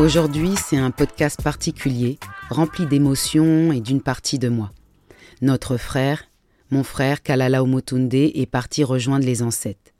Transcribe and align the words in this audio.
Aujourd'hui, 0.00 0.50
c'est 0.56 0.76
un 0.76 0.90
podcast 0.90 1.40
particulier, 1.40 2.18
rempli 2.50 2.84
d'émotions 2.84 3.70
et 3.70 3.80
d'une 3.80 4.00
partie 4.00 4.40
de 4.40 4.48
moi. 4.48 4.72
Notre 5.40 5.76
frère, 5.76 6.24
mon 6.70 6.82
frère 6.82 7.22
Kalala 7.22 7.62
Omotunde, 7.62 8.12
est 8.12 8.50
parti 8.50 8.82
rejoindre 8.82 9.24
les 9.24 9.40
ancêtres. 9.42 9.92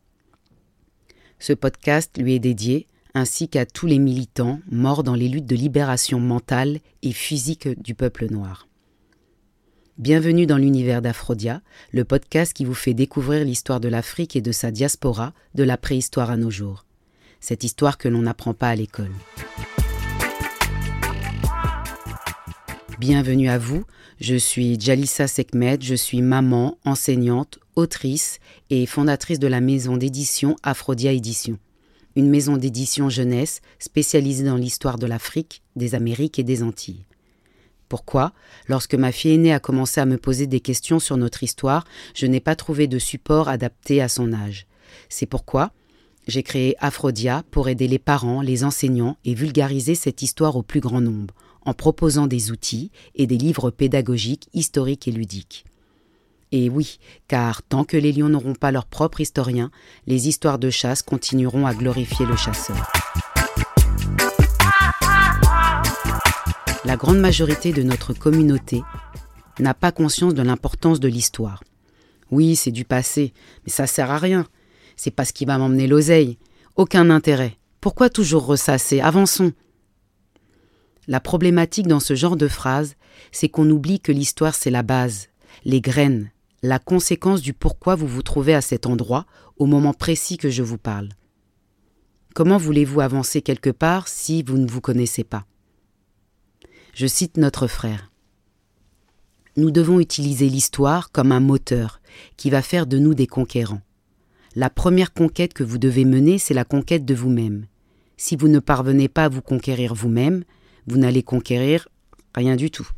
Ce 1.38 1.52
podcast 1.52 2.18
lui 2.18 2.34
est 2.34 2.40
dédié, 2.40 2.88
ainsi 3.14 3.48
qu'à 3.48 3.66
tous 3.66 3.86
les 3.86 4.00
militants 4.00 4.58
morts 4.68 5.04
dans 5.04 5.14
les 5.14 5.28
luttes 5.28 5.46
de 5.46 5.54
libération 5.54 6.18
mentale 6.18 6.80
et 7.02 7.12
physique 7.12 7.68
du 7.80 7.94
peuple 7.94 8.26
noir. 8.32 8.66
Bienvenue 9.96 10.46
dans 10.46 10.58
l'univers 10.58 11.02
d'Aphrodia, 11.02 11.62
le 11.92 12.04
podcast 12.04 12.52
qui 12.52 12.64
vous 12.64 12.74
fait 12.74 12.94
découvrir 12.94 13.44
l'histoire 13.44 13.78
de 13.78 13.88
l'Afrique 13.88 14.34
et 14.34 14.42
de 14.42 14.50
sa 14.50 14.72
diaspora 14.72 15.34
de 15.54 15.62
la 15.62 15.76
préhistoire 15.76 16.32
à 16.32 16.36
nos 16.36 16.50
jours. 16.50 16.84
Cette 17.38 17.62
histoire 17.62 17.96
que 17.96 18.08
l'on 18.08 18.22
n'apprend 18.22 18.54
pas 18.54 18.70
à 18.70 18.74
l'école. 18.74 19.12
Bienvenue 23.00 23.48
à 23.48 23.58
vous, 23.58 23.82
je 24.20 24.36
suis 24.36 24.78
Jalissa 24.78 25.26
Sekmed, 25.26 25.82
je 25.82 25.96
suis 25.96 26.22
maman, 26.22 26.78
enseignante, 26.84 27.58
autrice 27.74 28.38
et 28.70 28.86
fondatrice 28.86 29.40
de 29.40 29.48
la 29.48 29.60
maison 29.60 29.96
d'édition 29.96 30.54
Aphrodia 30.62 31.10
Édition, 31.10 31.58
une 32.14 32.30
maison 32.30 32.56
d'édition 32.56 33.08
jeunesse 33.08 33.62
spécialisée 33.80 34.44
dans 34.44 34.56
l'histoire 34.56 34.96
de 34.96 35.06
l'Afrique, 35.06 35.62
des 35.74 35.96
Amériques 35.96 36.38
et 36.38 36.44
des 36.44 36.62
Antilles. 36.62 37.04
Pourquoi, 37.88 38.32
lorsque 38.68 38.94
ma 38.94 39.10
fille 39.10 39.32
aînée 39.32 39.52
a 39.52 39.60
commencé 39.60 40.00
à 40.00 40.06
me 40.06 40.16
poser 40.16 40.46
des 40.46 40.60
questions 40.60 41.00
sur 41.00 41.16
notre 41.16 41.42
histoire, 41.42 41.84
je 42.14 42.26
n'ai 42.26 42.40
pas 42.40 42.54
trouvé 42.54 42.86
de 42.86 43.00
support 43.00 43.48
adapté 43.48 44.00
à 44.02 44.08
son 44.08 44.32
âge. 44.32 44.66
C'est 45.08 45.26
pourquoi 45.26 45.72
j'ai 46.28 46.44
créé 46.44 46.76
Aphrodia 46.78 47.42
pour 47.50 47.68
aider 47.68 47.88
les 47.88 47.98
parents, 47.98 48.40
les 48.40 48.62
enseignants 48.62 49.16
et 49.24 49.34
vulgariser 49.34 49.94
cette 49.94 50.22
histoire 50.22 50.56
au 50.56 50.62
plus 50.62 50.80
grand 50.80 51.00
nombre, 51.00 51.34
en 51.64 51.74
proposant 51.74 52.26
des 52.26 52.50
outils 52.50 52.90
et 53.14 53.26
des 53.26 53.38
livres 53.38 53.70
pédagogiques, 53.70 54.48
historiques 54.52 55.08
et 55.08 55.12
ludiques. 55.12 55.64
Et 56.52 56.70
oui, 56.70 56.98
car 57.26 57.62
tant 57.62 57.84
que 57.84 57.96
les 57.96 58.12
lions 58.12 58.28
n'auront 58.28 58.54
pas 58.54 58.70
leur 58.70 58.86
propre 58.86 59.20
historien, 59.20 59.70
les 60.06 60.28
histoires 60.28 60.58
de 60.58 60.70
chasse 60.70 61.02
continueront 61.02 61.66
à 61.66 61.74
glorifier 61.74 62.26
le 62.26 62.36
chasseur. 62.36 62.92
La 66.84 66.96
grande 66.96 67.18
majorité 67.18 67.72
de 67.72 67.82
notre 67.82 68.12
communauté 68.12 68.82
n'a 69.58 69.74
pas 69.74 69.90
conscience 69.90 70.34
de 70.34 70.42
l'importance 70.42 71.00
de 71.00 71.08
l'histoire. 71.08 71.64
Oui, 72.30 72.56
c'est 72.56 72.70
du 72.70 72.84
passé, 72.84 73.32
mais 73.64 73.72
ça 73.72 73.86
sert 73.86 74.10
à 74.10 74.18
rien. 74.18 74.46
C'est 74.96 75.10
pas 75.10 75.24
ce 75.24 75.32
qui 75.32 75.44
va 75.44 75.58
m'emmener 75.58 75.86
l'oseille. 75.86 76.38
Aucun 76.76 77.10
intérêt. 77.10 77.56
Pourquoi 77.80 78.10
toujours 78.10 78.46
ressasser? 78.46 79.00
Avançons. 79.00 79.52
La 81.06 81.20
problématique 81.20 81.86
dans 81.86 82.00
ce 82.00 82.14
genre 82.14 82.36
de 82.36 82.48
phrase, 82.48 82.94
c'est 83.32 83.48
qu'on 83.48 83.68
oublie 83.68 84.00
que 84.00 84.12
l'histoire 84.12 84.54
c'est 84.54 84.70
la 84.70 84.82
base, 84.82 85.28
les 85.64 85.80
graines, 85.80 86.30
la 86.62 86.78
conséquence 86.78 87.42
du 87.42 87.52
pourquoi 87.52 87.94
vous 87.94 88.06
vous 88.06 88.22
trouvez 88.22 88.54
à 88.54 88.62
cet 88.62 88.86
endroit 88.86 89.26
au 89.58 89.66
moment 89.66 89.92
précis 89.92 90.38
que 90.38 90.48
je 90.48 90.62
vous 90.62 90.78
parle. 90.78 91.10
Comment 92.34 92.58
voulez-vous 92.58 93.00
avancer 93.00 93.42
quelque 93.42 93.70
part 93.70 94.08
si 94.08 94.42
vous 94.42 94.58
ne 94.58 94.66
vous 94.66 94.80
connaissez 94.80 95.24
pas? 95.24 95.44
Je 96.94 97.06
cite 97.06 97.36
notre 97.36 97.66
frère. 97.66 98.10
Nous 99.56 99.70
devons 99.70 100.00
utiliser 100.00 100.48
l'histoire 100.48 101.12
comme 101.12 101.32
un 101.32 101.40
moteur 101.40 102.00
qui 102.36 102.50
va 102.50 102.62
faire 102.62 102.86
de 102.86 102.98
nous 102.98 103.14
des 103.14 103.26
conquérants. 103.26 103.82
La 104.56 104.70
première 104.70 105.12
conquête 105.12 105.52
que 105.52 105.64
vous 105.64 105.78
devez 105.78 106.04
mener, 106.04 106.38
c'est 106.38 106.54
la 106.54 106.64
conquête 106.64 107.04
de 107.04 107.14
vous-même. 107.14 107.66
Si 108.16 108.36
vous 108.36 108.48
ne 108.48 108.58
parvenez 108.58 109.08
pas 109.08 109.24
à 109.24 109.28
vous 109.28 109.42
conquérir 109.42 109.94
vous-même, 109.94 110.44
vous 110.86 110.98
n'allez 110.98 111.22
conquérir 111.22 111.88
rien 112.34 112.56
du 112.56 112.70
tout. 112.70 112.88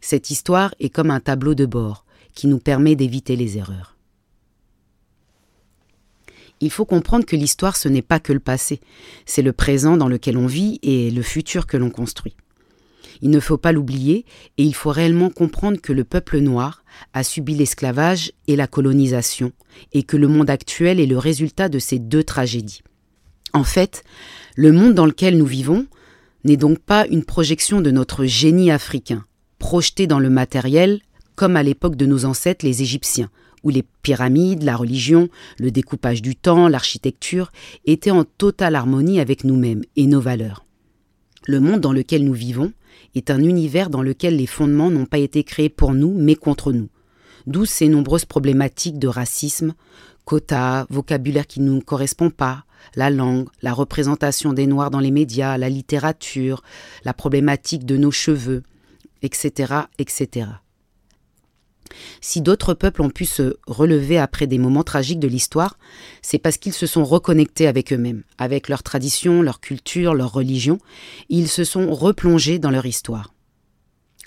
Cette 0.00 0.30
histoire 0.30 0.74
est 0.80 0.88
comme 0.88 1.10
un 1.10 1.20
tableau 1.20 1.54
de 1.54 1.66
bord 1.66 2.04
qui 2.34 2.46
nous 2.46 2.58
permet 2.58 2.96
d'éviter 2.96 3.36
les 3.36 3.58
erreurs. 3.58 3.96
Il 6.60 6.70
faut 6.70 6.84
comprendre 6.84 7.24
que 7.24 7.36
l'histoire, 7.36 7.76
ce 7.76 7.88
n'est 7.88 8.02
pas 8.02 8.20
que 8.20 8.32
le 8.32 8.40
passé, 8.40 8.80
c'est 9.24 9.42
le 9.42 9.52
présent 9.52 9.96
dans 9.96 10.08
lequel 10.08 10.36
on 10.36 10.46
vit 10.46 10.78
et 10.82 11.10
le 11.10 11.22
futur 11.22 11.66
que 11.66 11.76
l'on 11.76 11.90
construit. 11.90 12.36
Il 13.22 13.30
ne 13.30 13.40
faut 13.40 13.58
pas 13.58 13.72
l'oublier 13.72 14.24
et 14.56 14.64
il 14.64 14.74
faut 14.74 14.90
réellement 14.90 15.30
comprendre 15.30 15.80
que 15.80 15.92
le 15.92 16.04
peuple 16.04 16.38
noir 16.38 16.84
a 17.12 17.22
subi 17.22 17.54
l'esclavage 17.54 18.32
et 18.46 18.56
la 18.56 18.66
colonisation 18.66 19.52
et 19.92 20.02
que 20.02 20.16
le 20.16 20.28
monde 20.28 20.50
actuel 20.50 21.00
est 21.00 21.06
le 21.06 21.18
résultat 21.18 21.68
de 21.68 21.78
ces 21.78 21.98
deux 21.98 22.24
tragédies. 22.24 22.82
En 23.52 23.64
fait, 23.64 24.04
le 24.54 24.72
monde 24.72 24.94
dans 24.94 25.06
lequel 25.06 25.36
nous 25.36 25.46
vivons, 25.46 25.86
n'est 26.44 26.56
donc 26.56 26.78
pas 26.78 27.06
une 27.06 27.24
projection 27.24 27.80
de 27.80 27.90
notre 27.90 28.24
génie 28.24 28.70
africain, 28.70 29.24
projeté 29.58 30.06
dans 30.06 30.18
le 30.18 30.30
matériel 30.30 31.00
comme 31.36 31.56
à 31.56 31.62
l'époque 31.62 31.96
de 31.96 32.04
nos 32.04 32.26
ancêtres 32.26 32.66
les 32.66 32.82
Égyptiens, 32.82 33.30
où 33.62 33.70
les 33.70 33.84
pyramides, 34.02 34.62
la 34.62 34.76
religion, 34.76 35.28
le 35.58 35.70
découpage 35.70 36.22
du 36.22 36.36
temps, 36.36 36.68
l'architecture 36.68 37.50
étaient 37.86 38.10
en 38.10 38.24
totale 38.24 38.74
harmonie 38.74 39.20
avec 39.20 39.44
nous-mêmes 39.44 39.82
et 39.96 40.06
nos 40.06 40.20
valeurs. 40.20 40.64
Le 41.46 41.60
monde 41.60 41.80
dans 41.80 41.92
lequel 41.92 42.24
nous 42.24 42.34
vivons 42.34 42.72
est 43.14 43.30
un 43.30 43.42
univers 43.42 43.90
dans 43.90 44.02
lequel 44.02 44.36
les 44.36 44.46
fondements 44.46 44.90
n'ont 44.90 45.06
pas 45.06 45.18
été 45.18 45.42
créés 45.44 45.70
pour 45.70 45.94
nous 45.94 46.14
mais 46.14 46.34
contre 46.34 46.72
nous, 46.72 46.88
d'où 47.46 47.64
ces 47.64 47.88
nombreuses 47.88 48.26
problématiques 48.26 48.98
de 48.98 49.08
racisme, 49.08 49.74
quotas, 50.24 50.86
vocabulaire 50.90 51.46
qui 51.46 51.60
ne 51.60 51.70
nous 51.70 51.80
correspond 51.80 52.30
pas, 52.30 52.64
la 52.94 53.10
langue, 53.10 53.48
la 53.62 53.72
représentation 53.72 54.52
des 54.52 54.66
Noirs 54.66 54.90
dans 54.90 55.00
les 55.00 55.10
médias, 55.10 55.58
la 55.58 55.68
littérature, 55.68 56.62
la 57.04 57.14
problématique 57.14 57.84
de 57.84 57.96
nos 57.96 58.10
cheveux, 58.10 58.62
etc., 59.22 59.74
etc. 59.98 60.48
Si 62.20 62.40
d'autres 62.40 62.74
peuples 62.74 63.02
ont 63.02 63.10
pu 63.10 63.24
se 63.24 63.56
relever 63.66 64.18
après 64.18 64.46
des 64.46 64.58
moments 64.58 64.84
tragiques 64.84 65.18
de 65.18 65.28
l'histoire, 65.28 65.78
c'est 66.22 66.38
parce 66.38 66.56
qu'ils 66.56 66.72
se 66.72 66.86
sont 66.86 67.04
reconnectés 67.04 67.66
avec 67.66 67.92
eux-mêmes, 67.92 68.22
avec 68.38 68.68
leur 68.68 68.82
tradition, 68.82 69.42
leur 69.42 69.60
culture, 69.60 70.14
leur 70.14 70.32
religion, 70.32 70.78
ils 71.28 71.48
se 71.48 71.64
sont 71.64 71.92
replongés 71.92 72.58
dans 72.58 72.70
leur 72.70 72.86
histoire. 72.86 73.34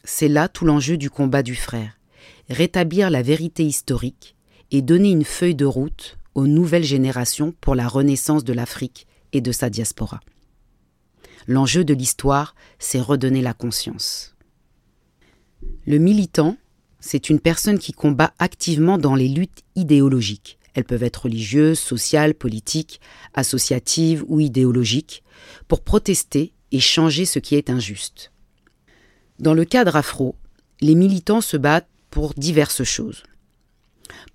C'est 0.04 0.28
là 0.28 0.50
tout 0.50 0.66
l'enjeu 0.66 0.98
du 0.98 1.10
combat 1.10 1.44
du 1.44 1.56
frère, 1.56 1.98
rétablir 2.50 3.10
la 3.10 3.22
vérité 3.22 3.64
historique 3.64 4.36
et 4.72 4.82
donner 4.82 5.12
une 5.12 5.24
feuille 5.24 5.56
de 5.56 5.66
route 5.66 6.18
aux 6.36 6.48
nouvelles 6.48 6.84
générations 6.84 7.54
pour 7.62 7.76
la 7.76 7.88
renaissance 7.88 8.44
de 8.44 8.54
l'Afrique 8.54 9.08
et 9.32 9.42
de 9.42 9.52
sa 9.52 9.70
diaspora. 9.70 10.20
L'enjeu 11.48 11.84
de 11.84 11.94
l'histoire, 11.94 12.56
c'est 12.80 13.02
redonner 13.02 13.42
la 13.42 13.54
conscience. 13.54 14.36
Le 15.86 15.98
militant, 15.98 16.58
c'est 17.00 17.30
une 17.30 17.40
personne 17.40 17.80
qui 17.80 17.92
combat 17.92 18.34
activement 18.40 18.98
dans 18.98 19.16
les 19.16 19.28
luttes 19.28 19.64
idéologiques. 19.76 20.58
Elles 20.74 20.86
peuvent 20.86 21.04
être 21.04 21.24
religieuses, 21.24 21.80
sociales, 21.80 22.34
politiques, 22.34 23.02
associatives 23.34 24.24
ou 24.28 24.40
idéologiques, 24.40 25.24
pour 25.68 25.82
protester 25.82 26.54
et 26.72 26.80
changer 26.80 27.26
ce 27.26 27.40
qui 27.40 27.56
est 27.56 27.70
injuste. 27.70 28.32
Dans 29.40 29.54
le 29.54 29.66
cadre 29.66 29.96
afro, 29.96 30.36
les 30.82 30.96
militants 30.96 31.42
se 31.42 31.58
battent 31.58 31.90
pour 32.10 32.34
diverses 32.36 32.84
choses. 32.84 33.24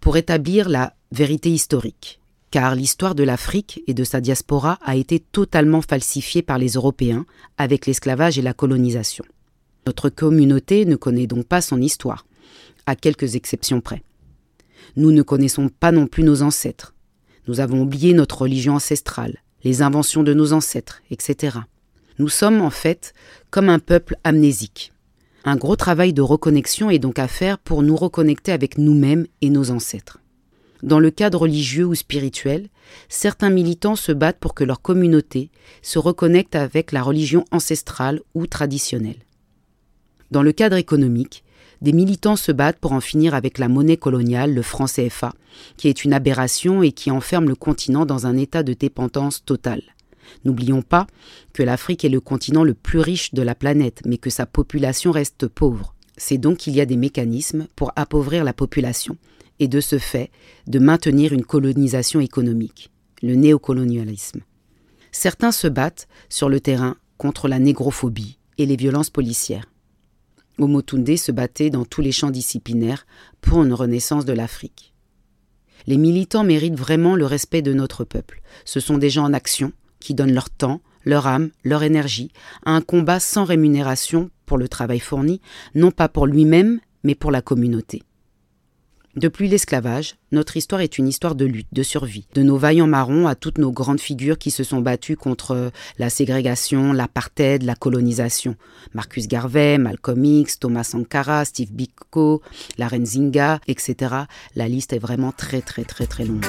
Pour 0.00 0.16
établir 0.16 0.68
la 0.68 0.94
vérité 1.12 1.50
historique, 1.50 2.20
car 2.50 2.74
l'histoire 2.74 3.14
de 3.14 3.22
l'Afrique 3.22 3.82
et 3.86 3.94
de 3.94 4.04
sa 4.04 4.20
diaspora 4.20 4.78
a 4.82 4.96
été 4.96 5.20
totalement 5.20 5.82
falsifiée 5.82 6.42
par 6.42 6.58
les 6.58 6.72
Européens 6.72 7.26
avec 7.56 7.86
l'esclavage 7.86 8.38
et 8.38 8.42
la 8.42 8.54
colonisation. 8.54 9.24
Notre 9.86 10.10
communauté 10.10 10.84
ne 10.84 10.96
connaît 10.96 11.26
donc 11.26 11.46
pas 11.46 11.60
son 11.60 11.80
histoire, 11.80 12.26
à 12.86 12.94
quelques 12.94 13.34
exceptions 13.36 13.80
près. 13.80 14.02
Nous 14.96 15.12
ne 15.12 15.22
connaissons 15.22 15.68
pas 15.68 15.92
non 15.92 16.06
plus 16.06 16.22
nos 16.22 16.42
ancêtres. 16.42 16.94
Nous 17.46 17.60
avons 17.60 17.82
oublié 17.82 18.12
notre 18.12 18.42
religion 18.42 18.74
ancestrale, 18.74 19.38
les 19.64 19.82
inventions 19.82 20.22
de 20.22 20.34
nos 20.34 20.52
ancêtres, 20.52 21.02
etc. 21.10 21.58
Nous 22.18 22.28
sommes 22.28 22.60
en 22.60 22.70
fait 22.70 23.14
comme 23.50 23.68
un 23.68 23.78
peuple 23.78 24.16
amnésique. 24.24 24.92
Un 25.44 25.56
gros 25.56 25.76
travail 25.76 26.12
de 26.12 26.22
reconnexion 26.22 26.90
est 26.90 26.98
donc 26.98 27.18
à 27.18 27.28
faire 27.28 27.58
pour 27.58 27.82
nous 27.82 27.96
reconnecter 27.96 28.52
avec 28.52 28.76
nous-mêmes 28.76 29.26
et 29.40 29.50
nos 29.50 29.70
ancêtres. 29.70 30.18
Dans 30.82 31.00
le 31.00 31.10
cadre 31.10 31.40
religieux 31.40 31.84
ou 31.84 31.94
spirituel, 31.94 32.68
certains 33.08 33.50
militants 33.50 33.96
se 33.96 34.12
battent 34.12 34.38
pour 34.38 34.54
que 34.54 34.64
leur 34.64 34.80
communauté 34.80 35.50
se 35.82 35.98
reconnecte 35.98 36.54
avec 36.54 36.92
la 36.92 37.02
religion 37.02 37.44
ancestrale 37.50 38.20
ou 38.34 38.46
traditionnelle. 38.46 39.18
Dans 40.30 40.42
le 40.42 40.52
cadre 40.52 40.76
économique, 40.76 41.42
des 41.80 41.92
militants 41.92 42.36
se 42.36 42.52
battent 42.52 42.78
pour 42.78 42.92
en 42.92 43.00
finir 43.00 43.34
avec 43.34 43.58
la 43.58 43.68
monnaie 43.68 43.96
coloniale, 43.96 44.54
le 44.54 44.62
franc 44.62 44.86
CFA, 44.86 45.32
qui 45.76 45.88
est 45.88 46.04
une 46.04 46.12
aberration 46.12 46.82
et 46.82 46.92
qui 46.92 47.10
enferme 47.10 47.48
le 47.48 47.54
continent 47.54 48.04
dans 48.04 48.26
un 48.26 48.36
état 48.36 48.62
de 48.62 48.72
dépendance 48.72 49.44
totale. 49.44 49.82
N'oublions 50.44 50.82
pas 50.82 51.06
que 51.52 51.62
l'Afrique 51.62 52.04
est 52.04 52.10
le 52.10 52.20
continent 52.20 52.64
le 52.64 52.74
plus 52.74 52.98
riche 52.98 53.32
de 53.32 53.42
la 53.42 53.54
planète, 53.54 54.02
mais 54.04 54.18
que 54.18 54.30
sa 54.30 54.46
population 54.46 55.10
reste 55.10 55.46
pauvre. 55.48 55.94
C'est 56.16 56.38
donc 56.38 56.58
qu'il 56.58 56.74
y 56.74 56.80
a 56.80 56.86
des 56.86 56.96
mécanismes 56.96 57.66
pour 57.76 57.92
appauvrir 57.96 58.44
la 58.44 58.52
population, 58.52 59.16
et 59.60 59.68
de 59.68 59.80
ce 59.80 59.98
fait 59.98 60.30
de 60.66 60.78
maintenir 60.78 61.32
une 61.32 61.44
colonisation 61.44 62.20
économique, 62.20 62.90
le 63.22 63.34
néocolonialisme. 63.34 64.40
Certains 65.12 65.52
se 65.52 65.66
battent 65.66 66.08
sur 66.28 66.48
le 66.48 66.60
terrain 66.60 66.96
contre 67.16 67.48
la 67.48 67.58
négrophobie 67.58 68.38
et 68.58 68.66
les 68.66 68.76
violences 68.76 69.10
policières. 69.10 69.66
Omotunde 70.58 71.16
se 71.16 71.32
battait 71.32 71.70
dans 71.70 71.84
tous 71.84 72.00
les 72.00 72.12
champs 72.12 72.30
disciplinaires 72.30 73.06
pour 73.40 73.62
une 73.62 73.72
renaissance 73.72 74.24
de 74.24 74.32
l'Afrique. 74.32 74.92
Les 75.86 75.96
militants 75.96 76.44
méritent 76.44 76.78
vraiment 76.78 77.16
le 77.16 77.24
respect 77.24 77.62
de 77.62 77.72
notre 77.72 78.04
peuple. 78.04 78.42
Ce 78.64 78.80
sont 78.80 78.98
des 78.98 79.10
gens 79.10 79.24
en 79.24 79.32
action 79.32 79.72
qui 80.00 80.14
donnent 80.14 80.34
leur 80.34 80.50
temps, 80.50 80.80
leur 81.04 81.26
âme, 81.26 81.50
leur 81.64 81.82
énergie 81.82 82.30
à 82.64 82.72
un 82.72 82.80
combat 82.80 83.20
sans 83.20 83.44
rémunération 83.44 84.30
pour 84.46 84.58
le 84.58 84.68
travail 84.68 85.00
fourni, 85.00 85.40
non 85.74 85.90
pas 85.90 86.08
pour 86.08 86.26
lui-même, 86.26 86.80
mais 87.04 87.14
pour 87.14 87.30
la 87.30 87.42
communauté. 87.42 88.02
Depuis 89.18 89.48
l'esclavage, 89.48 90.14
notre 90.30 90.56
histoire 90.56 90.80
est 90.80 90.96
une 90.96 91.08
histoire 91.08 91.34
de 91.34 91.44
lutte, 91.44 91.66
de 91.72 91.82
survie, 91.82 92.28
de 92.34 92.42
nos 92.44 92.56
vaillants 92.56 92.86
marrons 92.86 93.26
à 93.26 93.34
toutes 93.34 93.58
nos 93.58 93.72
grandes 93.72 93.98
figures 93.98 94.38
qui 94.38 94.52
se 94.52 94.62
sont 94.62 94.80
battues 94.80 95.16
contre 95.16 95.72
la 95.98 96.08
ségrégation, 96.08 96.92
l'apartheid, 96.92 97.64
la 97.64 97.74
colonisation. 97.74 98.54
Marcus 98.94 99.26
Garvey, 99.26 99.76
Malcolm 99.76 100.24
X, 100.24 100.60
Thomas 100.60 100.84
Sankara, 100.84 101.44
Steve 101.44 101.72
Biko, 101.72 102.42
Laren 102.78 103.04
Zinga, 103.04 103.58
etc. 103.66 104.14
La 104.54 104.68
liste 104.68 104.92
est 104.92 105.00
vraiment 105.00 105.32
très 105.32 105.62
très 105.62 105.82
très 105.82 106.06
très 106.06 106.24
longue. 106.24 106.46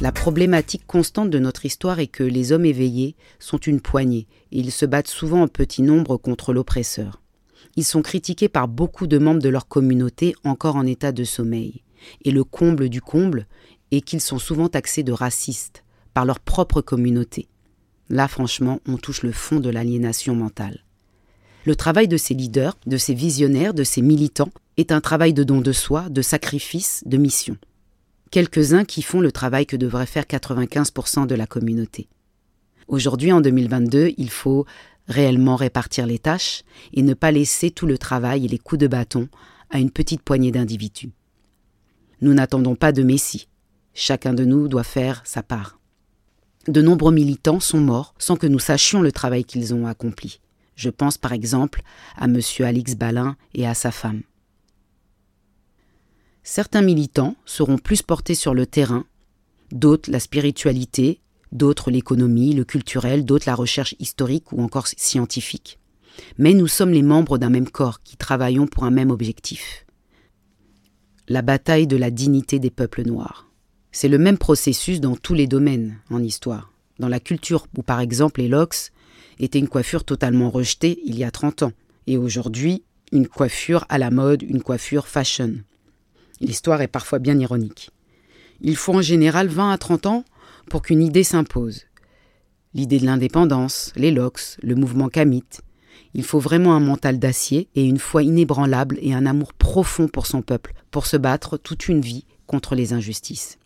La 0.00 0.10
problématique 0.10 0.86
constante 0.86 1.28
de 1.28 1.38
notre 1.38 1.66
histoire 1.66 2.00
est 2.00 2.06
que 2.06 2.24
les 2.24 2.52
hommes 2.52 2.64
éveillés 2.64 3.14
sont 3.38 3.58
une 3.58 3.82
poignée 3.82 4.26
et 4.52 4.60
ils 4.60 4.72
se 4.72 4.86
battent 4.86 5.08
souvent 5.08 5.42
en 5.42 5.48
petit 5.48 5.82
nombre 5.82 6.16
contre 6.16 6.54
l'oppresseur. 6.54 7.19
Ils 7.80 7.84
sont 7.84 8.02
critiqués 8.02 8.50
par 8.50 8.68
beaucoup 8.68 9.06
de 9.06 9.16
membres 9.16 9.40
de 9.40 9.48
leur 9.48 9.66
communauté 9.66 10.34
encore 10.44 10.76
en 10.76 10.84
état 10.84 11.12
de 11.12 11.24
sommeil. 11.24 11.82
Et 12.26 12.30
le 12.30 12.44
comble 12.44 12.90
du 12.90 13.00
comble 13.00 13.46
est 13.90 14.02
qu'ils 14.02 14.20
sont 14.20 14.38
souvent 14.38 14.68
taxés 14.68 15.02
de 15.02 15.12
racistes 15.12 15.82
par 16.12 16.26
leur 16.26 16.40
propre 16.40 16.82
communauté. 16.82 17.48
Là, 18.10 18.28
franchement, 18.28 18.80
on 18.86 18.98
touche 18.98 19.22
le 19.22 19.32
fond 19.32 19.60
de 19.60 19.70
l'aliénation 19.70 20.34
mentale. 20.34 20.84
Le 21.64 21.74
travail 21.74 22.06
de 22.06 22.18
ces 22.18 22.34
leaders, 22.34 22.76
de 22.84 22.98
ces 22.98 23.14
visionnaires, 23.14 23.72
de 23.72 23.82
ces 23.82 24.02
militants 24.02 24.52
est 24.76 24.92
un 24.92 25.00
travail 25.00 25.32
de 25.32 25.42
don 25.42 25.62
de 25.62 25.72
soi, 25.72 26.10
de 26.10 26.20
sacrifice, 26.20 27.02
de 27.06 27.16
mission 27.16 27.56
quelques-uns 28.30 28.84
qui 28.84 29.00
font 29.00 29.20
le 29.20 29.32
travail 29.32 29.64
que 29.64 29.76
devrait 29.76 30.06
faire 30.06 30.24
95% 30.24 31.26
de 31.26 31.34
la 31.34 31.46
communauté. 31.46 32.08
Aujourd'hui, 32.86 33.32
en 33.32 33.40
2022, 33.40 34.12
il 34.18 34.30
faut 34.30 34.66
réellement 35.10 35.56
répartir 35.56 36.06
les 36.06 36.18
tâches 36.18 36.62
et 36.94 37.02
ne 37.02 37.14
pas 37.14 37.32
laisser 37.32 37.70
tout 37.70 37.86
le 37.86 37.98
travail 37.98 38.44
et 38.44 38.48
les 38.48 38.58
coups 38.58 38.78
de 38.78 38.86
bâton 38.86 39.28
à 39.68 39.78
une 39.78 39.90
petite 39.90 40.22
poignée 40.22 40.52
d'individus. 40.52 41.12
Nous 42.22 42.32
n'attendons 42.32 42.76
pas 42.76 42.92
de 42.92 43.02
Messie. 43.02 43.48
Chacun 43.92 44.32
de 44.32 44.44
nous 44.44 44.68
doit 44.68 44.84
faire 44.84 45.22
sa 45.24 45.42
part. 45.42 45.78
De 46.68 46.80
nombreux 46.80 47.12
militants 47.12 47.60
sont 47.60 47.80
morts 47.80 48.14
sans 48.18 48.36
que 48.36 48.46
nous 48.46 48.58
sachions 48.58 49.02
le 49.02 49.12
travail 49.12 49.44
qu'ils 49.44 49.74
ont 49.74 49.86
accompli. 49.86 50.40
Je 50.76 50.90
pense 50.90 51.18
par 51.18 51.32
exemple 51.32 51.82
à 52.16 52.26
M. 52.26 52.40
Alix 52.60 52.94
Balin 52.94 53.36
et 53.54 53.66
à 53.66 53.74
sa 53.74 53.90
femme. 53.90 54.22
Certains 56.42 56.82
militants 56.82 57.36
seront 57.44 57.78
plus 57.78 58.02
portés 58.02 58.34
sur 58.34 58.54
le 58.54 58.66
terrain, 58.66 59.04
d'autres 59.72 60.10
la 60.10 60.20
spiritualité, 60.20 61.20
d'autres 61.52 61.90
l'économie, 61.90 62.54
le 62.54 62.64
culturel, 62.64 63.24
d'autres 63.24 63.46
la 63.46 63.54
recherche 63.54 63.94
historique 63.98 64.52
ou 64.52 64.62
encore 64.62 64.86
scientifique. 64.86 65.78
Mais 66.38 66.54
nous 66.54 66.66
sommes 66.66 66.90
les 66.90 67.02
membres 67.02 67.38
d'un 67.38 67.50
même 67.50 67.68
corps 67.68 68.02
qui 68.02 68.16
travaillons 68.16 68.66
pour 68.66 68.84
un 68.84 68.90
même 68.90 69.10
objectif. 69.10 69.86
La 71.28 71.42
bataille 71.42 71.86
de 71.86 71.96
la 71.96 72.10
dignité 72.10 72.58
des 72.58 72.70
peuples 72.70 73.06
noirs. 73.06 73.46
C'est 73.92 74.08
le 74.08 74.18
même 74.18 74.38
processus 74.38 75.00
dans 75.00 75.16
tous 75.16 75.34
les 75.34 75.46
domaines 75.46 75.98
en 76.10 76.22
histoire. 76.22 76.72
Dans 76.98 77.08
la 77.08 77.20
culture, 77.20 77.66
où 77.76 77.82
par 77.82 78.00
exemple 78.00 78.40
les 78.40 78.48
locks 78.48 78.92
étaient 79.38 79.58
une 79.58 79.68
coiffure 79.68 80.04
totalement 80.04 80.50
rejetée 80.50 81.00
il 81.04 81.18
y 81.18 81.24
a 81.24 81.30
30 81.30 81.64
ans, 81.64 81.72
et 82.06 82.16
aujourd'hui 82.16 82.84
une 83.12 83.26
coiffure 83.26 83.84
à 83.88 83.98
la 83.98 84.10
mode, 84.10 84.42
une 84.42 84.62
coiffure 84.62 85.08
fashion. 85.08 85.54
L'histoire 86.40 86.82
est 86.82 86.88
parfois 86.88 87.18
bien 87.18 87.38
ironique. 87.38 87.90
Il 88.60 88.76
faut 88.76 88.94
en 88.94 89.02
général 89.02 89.48
20 89.48 89.72
à 89.72 89.78
30 89.78 90.06
ans 90.06 90.24
pour 90.70 90.82
qu'une 90.82 91.02
idée 91.02 91.24
s'impose. 91.24 91.82
L'idée 92.72 93.00
de 93.00 93.04
l'indépendance, 93.04 93.92
les 93.96 94.12
lox, 94.12 94.56
le 94.62 94.76
mouvement 94.76 95.08
kamite. 95.08 95.60
Il 96.14 96.22
faut 96.22 96.38
vraiment 96.38 96.74
un 96.74 96.80
mental 96.80 97.18
d'acier 97.18 97.68
et 97.74 97.84
une 97.84 97.98
foi 97.98 98.22
inébranlable 98.22 98.96
et 99.02 99.12
un 99.12 99.26
amour 99.26 99.52
profond 99.52 100.06
pour 100.06 100.26
son 100.26 100.42
peuple, 100.42 100.72
pour 100.92 101.06
se 101.06 101.16
battre 101.16 101.58
toute 101.58 101.88
une 101.88 102.00
vie 102.00 102.24
contre 102.46 102.76
les 102.76 102.92
injustices. 102.92 103.58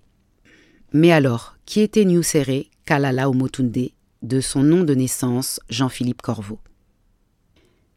Mais 0.92 1.12
alors, 1.12 1.56
qui 1.66 1.80
était 1.80 2.06
Nyusere 2.06 2.64
Kalala 2.86 3.28
Omotunde, 3.28 3.90
de 4.22 4.40
son 4.40 4.62
nom 4.62 4.82
de 4.82 4.94
naissance 4.94 5.60
Jean-Philippe 5.68 6.22
Corveau 6.22 6.58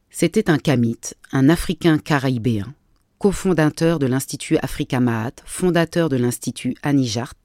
C'était 0.10 0.50
un 0.50 0.58
kamite, 0.58 1.16
un 1.32 1.48
Africain 1.48 1.98
caraïbéen, 1.98 2.74
cofondateur 3.20 4.00
de 4.00 4.06
l'Institut 4.06 4.58
Africa 4.58 5.00
Mahat, 5.00 5.32
fondateur 5.46 6.10
de 6.10 6.18
l'Institut 6.18 6.76
Anijart, 6.84 7.36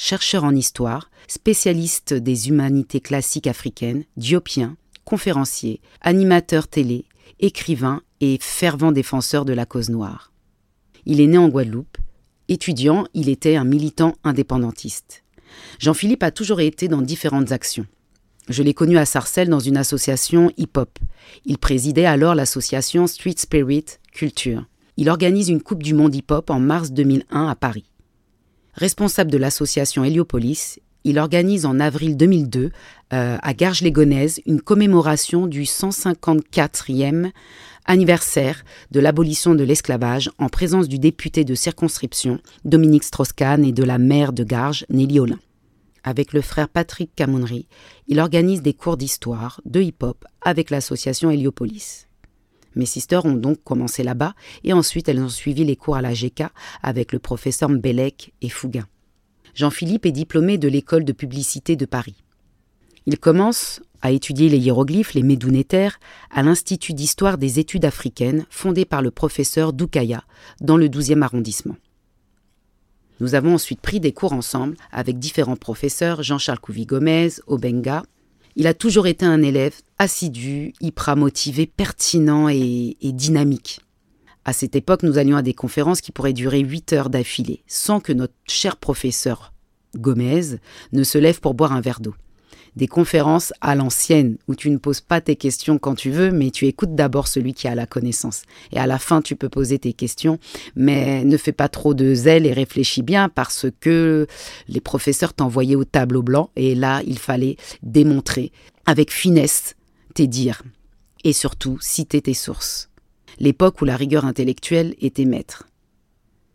chercheur 0.00 0.44
en 0.44 0.54
histoire, 0.54 1.10
spécialiste 1.28 2.14
des 2.14 2.48
humanités 2.48 3.00
classiques 3.00 3.46
africaines, 3.46 4.04
diopien, 4.16 4.76
conférencier, 5.04 5.82
animateur 6.00 6.68
télé, 6.68 7.04
écrivain 7.38 8.00
et 8.22 8.38
fervent 8.40 8.92
défenseur 8.92 9.44
de 9.44 9.52
la 9.52 9.66
cause 9.66 9.90
noire. 9.90 10.32
Il 11.04 11.20
est 11.20 11.26
né 11.26 11.36
en 11.36 11.48
Guadeloupe. 11.48 11.98
Étudiant, 12.48 13.04
il 13.12 13.28
était 13.28 13.56
un 13.56 13.64
militant 13.64 14.14
indépendantiste. 14.24 15.22
Jean-Philippe 15.78 16.22
a 16.22 16.30
toujours 16.30 16.60
été 16.60 16.88
dans 16.88 17.02
différentes 17.02 17.52
actions. 17.52 17.86
Je 18.48 18.62
l'ai 18.62 18.74
connu 18.74 18.96
à 18.96 19.04
Sarcelles 19.04 19.50
dans 19.50 19.60
une 19.60 19.76
association 19.76 20.50
hip-hop. 20.56 20.98
Il 21.44 21.58
présidait 21.58 22.06
alors 22.06 22.34
l'association 22.34 23.06
Street 23.06 23.34
Spirit 23.36 23.84
Culture 24.12 24.64
il 25.00 25.08
organise 25.08 25.48
une 25.48 25.62
Coupe 25.62 25.82
du 25.82 25.94
Monde 25.94 26.14
hip-hop 26.14 26.50
en 26.50 26.60
mars 26.60 26.92
2001 26.92 27.48
à 27.48 27.54
Paris. 27.54 27.89
Responsable 28.74 29.30
de 29.30 29.38
l'association 29.38 30.04
Héliopolis, 30.04 30.78
il 31.04 31.18
organise 31.18 31.66
en 31.66 31.80
avril 31.80 32.16
2002 32.16 32.70
euh, 33.12 33.38
à 33.40 33.54
Garges-les-Gonaises 33.54 34.40
une 34.46 34.60
commémoration 34.60 35.46
du 35.46 35.62
154e 35.62 37.30
anniversaire 37.86 38.64
de 38.90 39.00
l'abolition 39.00 39.54
de 39.54 39.64
l'esclavage 39.64 40.30
en 40.38 40.48
présence 40.48 40.88
du 40.88 40.98
député 40.98 41.44
de 41.44 41.54
circonscription 41.54 42.38
Dominique 42.64 43.04
Strauss-Kahn 43.04 43.64
et 43.64 43.72
de 43.72 43.82
la 43.82 43.98
maire 43.98 44.32
de 44.32 44.44
Garges 44.44 44.84
Nelly 44.90 45.20
Olin. 45.20 45.38
Avec 46.04 46.32
le 46.32 46.40
frère 46.40 46.68
Patrick 46.68 47.14
Camonry, 47.14 47.66
il 48.06 48.20
organise 48.20 48.62
des 48.62 48.74
cours 48.74 48.96
d'histoire, 48.96 49.60
de 49.64 49.80
hip-hop 49.80 50.24
avec 50.42 50.70
l'association 50.70 51.30
Héliopolis. 51.30 52.06
Mes 52.76 52.86
sisters 52.86 53.24
ont 53.24 53.34
donc 53.34 53.62
commencé 53.64 54.02
là-bas 54.02 54.34
et 54.64 54.72
ensuite 54.72 55.08
elles 55.08 55.20
ont 55.20 55.28
suivi 55.28 55.64
les 55.64 55.76
cours 55.76 55.96
à 55.96 56.02
la 56.02 56.12
GK 56.12 56.44
avec 56.82 57.12
le 57.12 57.18
professeur 57.18 57.68
Mbelek 57.68 58.32
et 58.42 58.48
Fouguin. 58.48 58.86
Jean-Philippe 59.54 60.06
est 60.06 60.12
diplômé 60.12 60.58
de 60.58 60.68
l'école 60.68 61.04
de 61.04 61.12
publicité 61.12 61.76
de 61.76 61.86
Paris. 61.86 62.22
Il 63.06 63.18
commence 63.18 63.80
à 64.02 64.12
étudier 64.12 64.48
les 64.48 64.58
hiéroglyphes, 64.58 65.14
les 65.14 65.22
médounétaires, 65.22 65.98
à 66.30 66.42
l'Institut 66.42 66.94
d'histoire 66.94 67.38
des 67.38 67.58
études 67.58 67.84
africaines 67.84 68.46
fondé 68.50 68.84
par 68.84 69.02
le 69.02 69.10
professeur 69.10 69.72
Doukaya 69.72 70.22
dans 70.60 70.76
le 70.76 70.88
12e 70.88 71.22
arrondissement. 71.22 71.76
Nous 73.20 73.34
avons 73.34 73.54
ensuite 73.54 73.80
pris 73.80 74.00
des 74.00 74.12
cours 74.12 74.32
ensemble 74.32 74.76
avec 74.92 75.18
différents 75.18 75.56
professeurs, 75.56 76.22
Jean-Charles 76.22 76.60
Couvi-Gomez, 76.60 77.28
Obenga, 77.46 78.04
il 78.60 78.66
a 78.66 78.74
toujours 78.74 79.06
été 79.06 79.24
un 79.24 79.40
élève 79.40 79.72
assidu, 79.98 80.74
hyper 80.82 81.16
motivé, 81.16 81.64
pertinent 81.64 82.50
et, 82.50 82.94
dynamique. 83.00 83.80
À 84.44 84.52
cette 84.52 84.76
époque, 84.76 85.02
nous 85.02 85.16
allions 85.16 85.38
à 85.38 85.42
des 85.42 85.54
conférences 85.54 86.02
qui 86.02 86.12
pourraient 86.12 86.34
durer 86.34 86.58
8 86.60 86.92
heures 86.92 87.08
d'affilée, 87.08 87.62
sans 87.66 88.00
que 88.00 88.12
notre 88.12 88.34
cher 88.46 88.76
professeur 88.76 89.54
Gomez 89.96 90.58
ne 90.92 91.04
se 91.04 91.16
lève 91.16 91.40
pour 91.40 91.54
boire 91.54 91.72
un 91.72 91.80
verre 91.80 92.00
d'eau 92.00 92.14
des 92.76 92.86
conférences 92.86 93.52
à 93.60 93.74
l'ancienne, 93.74 94.36
où 94.48 94.54
tu 94.54 94.70
ne 94.70 94.78
poses 94.78 95.00
pas 95.00 95.20
tes 95.20 95.36
questions 95.36 95.78
quand 95.78 95.94
tu 95.94 96.10
veux, 96.10 96.30
mais 96.30 96.50
tu 96.50 96.66
écoutes 96.66 96.94
d'abord 96.94 97.28
celui 97.28 97.54
qui 97.54 97.68
a 97.68 97.74
la 97.74 97.86
connaissance. 97.86 98.42
Et 98.72 98.78
à 98.78 98.86
la 98.86 98.98
fin, 98.98 99.22
tu 99.22 99.36
peux 99.36 99.48
poser 99.48 99.78
tes 99.78 99.92
questions, 99.92 100.38
mais 100.76 101.24
ne 101.24 101.36
fais 101.36 101.52
pas 101.52 101.68
trop 101.68 101.94
de 101.94 102.14
zèle 102.14 102.46
et 102.46 102.52
réfléchis 102.52 103.02
bien 103.02 103.28
parce 103.28 103.66
que 103.80 104.26
les 104.68 104.80
professeurs 104.80 105.34
t'envoyaient 105.34 105.76
au 105.76 105.84
tableau 105.84 106.22
blanc, 106.22 106.50
et 106.56 106.74
là, 106.74 107.02
il 107.06 107.18
fallait 107.18 107.56
démontrer 107.82 108.52
avec 108.86 109.12
finesse 109.12 109.76
tes 110.14 110.26
dires, 110.26 110.62
et 111.24 111.32
surtout 111.32 111.78
citer 111.80 112.22
tes 112.22 112.34
sources. 112.34 112.90
L'époque 113.38 113.80
où 113.80 113.84
la 113.84 113.96
rigueur 113.96 114.24
intellectuelle 114.24 114.94
était 115.00 115.24
maître. 115.24 115.66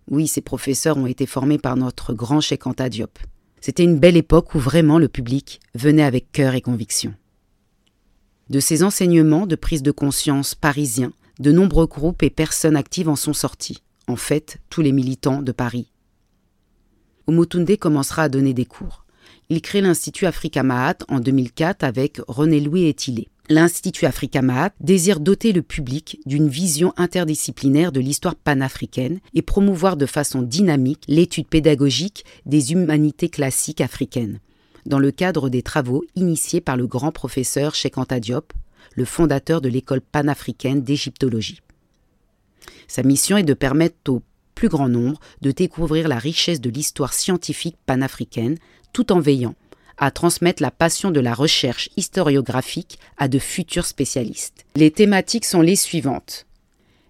Oui, 0.10 0.28
ces 0.28 0.42
professeurs 0.42 0.98
ont 0.98 1.08
été 1.08 1.26
formés 1.26 1.58
par 1.58 1.78
notre 1.78 2.14
grand 2.14 2.42
Cheikh 2.42 2.68
Anta 2.68 2.90
Diop. 2.90 3.18
C'était 3.66 3.84
une 3.84 3.98
belle 3.98 4.16
époque 4.16 4.54
où 4.54 4.60
vraiment 4.60 5.00
le 5.00 5.08
public 5.08 5.60
venait 5.74 6.04
avec 6.04 6.32
cœur 6.32 6.54
et 6.54 6.62
conviction. 6.62 7.16
De 8.52 8.60
ces 8.60 8.84
enseignements 8.84 9.48
de 9.48 9.56
prise 9.56 9.82
de 9.82 9.90
conscience 9.90 10.54
parisiens, 10.54 11.14
de 11.40 11.52
nombreux 11.52 11.88
groupes 11.88 12.22
et 12.22 12.30
personnes 12.30 12.76
actives 12.76 13.10
en 13.10 13.16
sont 13.16 13.34
sortis, 13.34 13.82
en 14.08 14.18
fait 14.18 14.60
tous 14.70 14.82
les 14.82 14.92
militants 14.92 15.42
de 15.42 15.52
Paris. 15.52 15.92
Omotunde 17.26 17.76
commencera 17.78 18.22
à 18.22 18.30
donner 18.30 18.54
des 18.54 18.66
cours. 18.66 19.04
il 19.50 19.64
crée 19.64 19.82
l'Institut 19.82 20.28
Africa 20.28 20.62
Mahat 20.62 20.98
en 21.08 21.20
2004 21.20 21.84
avec 21.84 22.22
René-Louis 22.28 22.86
Etilé. 22.86 23.30
L'Institut 23.48 24.08
Africa 24.08 24.42
Mahat 24.42 24.72
désire 24.80 25.20
doter 25.20 25.54
le 25.54 25.62
public 25.62 26.20
d'une 26.26 26.50
vision 26.50 26.94
interdisciplinaire 26.98 27.92
de 27.92 28.00
l'histoire 28.00 28.36
panafricaine 28.36 29.20
et 29.36 29.44
promouvoir 29.44 29.98
de 29.98 30.08
façon 30.08 30.42
dynamique 30.42 31.04
l'étude 31.08 31.48
pédagogique 31.48 32.26
des 32.48 32.72
humanités 32.72 33.30
classiques 33.30 33.82
africaines, 33.82 34.40
dans 34.88 34.98
le 34.98 35.12
cadre 35.12 35.50
des 35.50 35.62
travaux 35.62 36.04
initiés 36.16 36.60
par 36.60 36.76
le 36.76 36.88
grand 36.88 37.12
professeur 37.12 37.76
Cheikh 37.76 38.00
Anta 38.00 38.20
Diop, 38.20 38.52
le 38.96 39.06
fondateur 39.06 39.62
de 39.62 39.70
l'école 39.70 40.02
panafricaine 40.02 40.82
d'égyptologie. 40.82 41.62
Sa 42.88 43.04
mission 43.04 43.38
est 43.38 43.44
de 43.44 43.54
permettre 43.54 43.98
au 44.10 44.24
plus 44.56 44.70
grand 44.70 44.90
nombre 44.90 45.20
de 45.42 45.52
découvrir 45.52 46.08
la 46.08 46.18
richesse 46.18 46.62
de 46.62 46.72
l'histoire 46.72 47.14
scientifique 47.14 47.78
panafricaine 47.86 48.58
tout 48.92 49.12
en 49.12 49.20
veillant 49.20 49.54
à 49.98 50.12
transmettre 50.12 50.62
la 50.62 50.72
passion 50.72 51.12
de 51.12 51.20
la 51.20 51.34
recherche 51.34 51.90
historiographique 51.98 53.00
à 53.18 53.28
de 53.28 53.40
futurs 53.40 53.86
spécialistes. 53.86 54.66
Les 54.76 54.92
thématiques 54.92 55.46
sont 55.46 55.62
les 55.62 55.76
suivantes. 55.76 56.46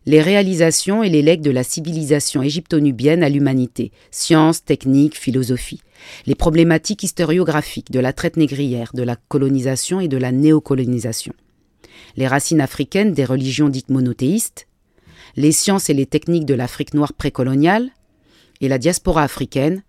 Les 0.08 0.22
réalisations 0.22 1.02
et 1.02 1.10
les 1.10 1.24
legs 1.24 1.42
de 1.42 1.50
la 1.50 1.64
civilisation 1.64 2.44
égypto-nubienne 2.44 3.24
à 3.24 3.30
l'humanité, 3.30 3.92
sciences, 4.12 4.64
techniques, 4.64 5.18
philosophie. 5.18 5.82
Les 6.28 6.36
problématiques 6.36 7.02
historiographiques 7.02 7.92
de 7.92 8.00
la 8.00 8.14
traite 8.14 8.38
négrière, 8.38 8.92
de 8.94 9.02
la 9.02 9.16
colonisation 9.16 10.00
et 10.00 10.08
de 10.08 10.18
la 10.18 10.32
néocolonisation. 10.32 11.34
Les 12.18 12.28
racines 12.28 12.62
africaines 12.62 13.14
des 13.14 13.26
religions 13.26 13.70
dites 13.70 13.90
monothéistes. 13.90 14.68
Les 15.36 15.52
sciences 15.52 15.90
et 15.90 15.96
les 15.96 16.06
techniques 16.06 16.46
de 16.46 16.54
l'Afrique 16.54 16.94
noire 16.94 17.14
précoloniale. 17.14 17.90
Et 18.62 18.68
la 18.68 18.78
diaspora 18.78 19.24
africaine, 19.24 19.84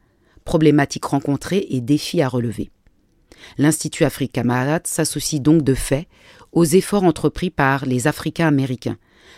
problématiques 0.45 1.05
rencontrées 1.05 1.67
et 1.71 1.83
défis 1.83 2.23
à 2.23 2.29
relever. 2.29 2.71
L'Institut 3.59 4.05
Africa 4.05 4.45
Mahat 4.45 4.83
s'associe 4.85 5.41
donc 5.41 5.63
de 5.63 5.75
fait 5.75 6.07
aux 6.53 6.65
efforts 6.65 7.05
entrepris 7.05 7.51
par 7.51 7.87
les 7.87 8.07
Africains 8.07 8.49
américains 8.49 8.97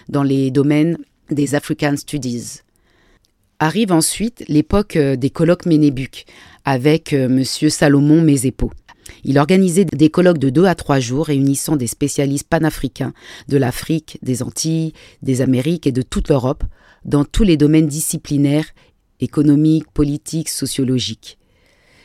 dans 0.08 0.22
les 0.22 0.50
domaines 0.50 0.98
des 1.30 1.54
African 1.54 1.96
Studies. 1.96 2.60
Arrive 3.58 3.92
ensuite 3.92 4.44
l'époque 4.48 4.96
euh, 4.96 5.16
des 5.16 5.30
colloques 5.30 5.66
Ménébuc 5.66 6.26
avec 6.64 7.12
euh, 7.12 7.26
M. 7.26 7.44
Salomon 7.44 8.22
Mézépo. 8.22 8.70
Il 9.24 9.38
organisait 9.38 9.84
des 9.84 10.10
colloques 10.10 10.38
de 10.38 10.50
deux 10.50 10.66
à 10.66 10.74
trois 10.74 11.00
jours 11.00 11.26
réunissant 11.26 11.76
des 11.76 11.86
spécialistes 11.86 12.46
panafricains 12.48 13.12
de 13.48 13.56
l'Afrique, 13.56 14.18
des 14.22 14.42
Antilles, 14.42 14.92
des 15.22 15.40
Amériques 15.40 15.86
et 15.86 15.92
de 15.92 16.02
toute 16.02 16.28
l'Europe 16.28 16.62
dans 17.04 17.24
tous 17.24 17.42
les 17.42 17.56
domaines 17.56 17.86
disciplinaires 17.86 18.66
économiques, 19.20 19.90
politiques, 19.92 20.50
sociologiques 20.50 21.37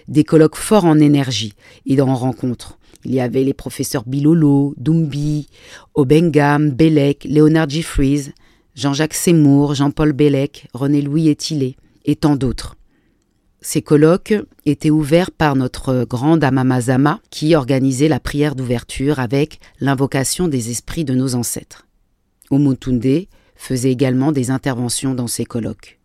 des 0.07 0.23
colloques 0.23 0.55
forts 0.55 0.85
en 0.85 0.99
énergie 0.99 1.53
et 1.85 1.99
en 2.01 2.15
rencontres. 2.15 2.77
Il 3.05 3.13
y 3.13 3.19
avait 3.19 3.43
les 3.43 3.53
professeurs 3.53 4.03
Bilolo, 4.05 4.73
Dumbi, 4.77 5.47
Obengam, 5.93 6.71
Bellec, 6.71 7.25
Léonard 7.25 7.69
Jeffries, 7.69 8.31
Jean-Jacques 8.75 9.13
Seymour, 9.13 9.75
Jean-Paul 9.75 10.13
Bellec, 10.13 10.67
René-Louis 10.73 11.29
Etilé 11.29 11.75
et 12.05 12.15
tant 12.15 12.35
d'autres. 12.35 12.75
Ces 13.61 13.81
colloques 13.81 14.33
étaient 14.65 14.89
ouverts 14.89 15.31
par 15.31 15.55
notre 15.55 16.03
grande 16.03 16.43
Amamazama 16.43 17.21
qui 17.29 17.55
organisait 17.55 18.09
la 18.09 18.19
prière 18.19 18.55
d'ouverture 18.55 19.19
avec 19.19 19.59
l'invocation 19.79 20.47
des 20.49 20.69
esprits 20.69 21.05
de 21.05 21.13
nos 21.13 21.35
ancêtres. 21.35 21.87
Omutunde 22.51 23.27
faisait 23.55 23.91
également 23.91 24.31
des 24.33 24.51
interventions 24.51 25.15
dans 25.15 25.27
ces 25.27 25.45
colloques. 25.45 25.99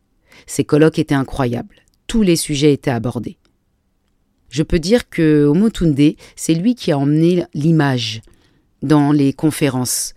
Ces 0.46 0.64
colloques 0.64 1.00
étaient 1.00 1.14
incroyables. 1.14 1.76
Tous 2.06 2.22
les 2.22 2.36
sujets 2.36 2.72
étaient 2.72 2.92
abordés. 2.92 3.38
Je 4.48 4.62
peux 4.62 4.78
dire 4.78 5.08
que 5.10 5.44
Omotunde, 5.44 6.14
c'est 6.36 6.54
lui 6.54 6.74
qui 6.74 6.92
a 6.92 6.98
emmené 6.98 7.44
l'image 7.54 8.22
dans 8.82 9.12
les 9.12 9.32
conférences. 9.32 10.14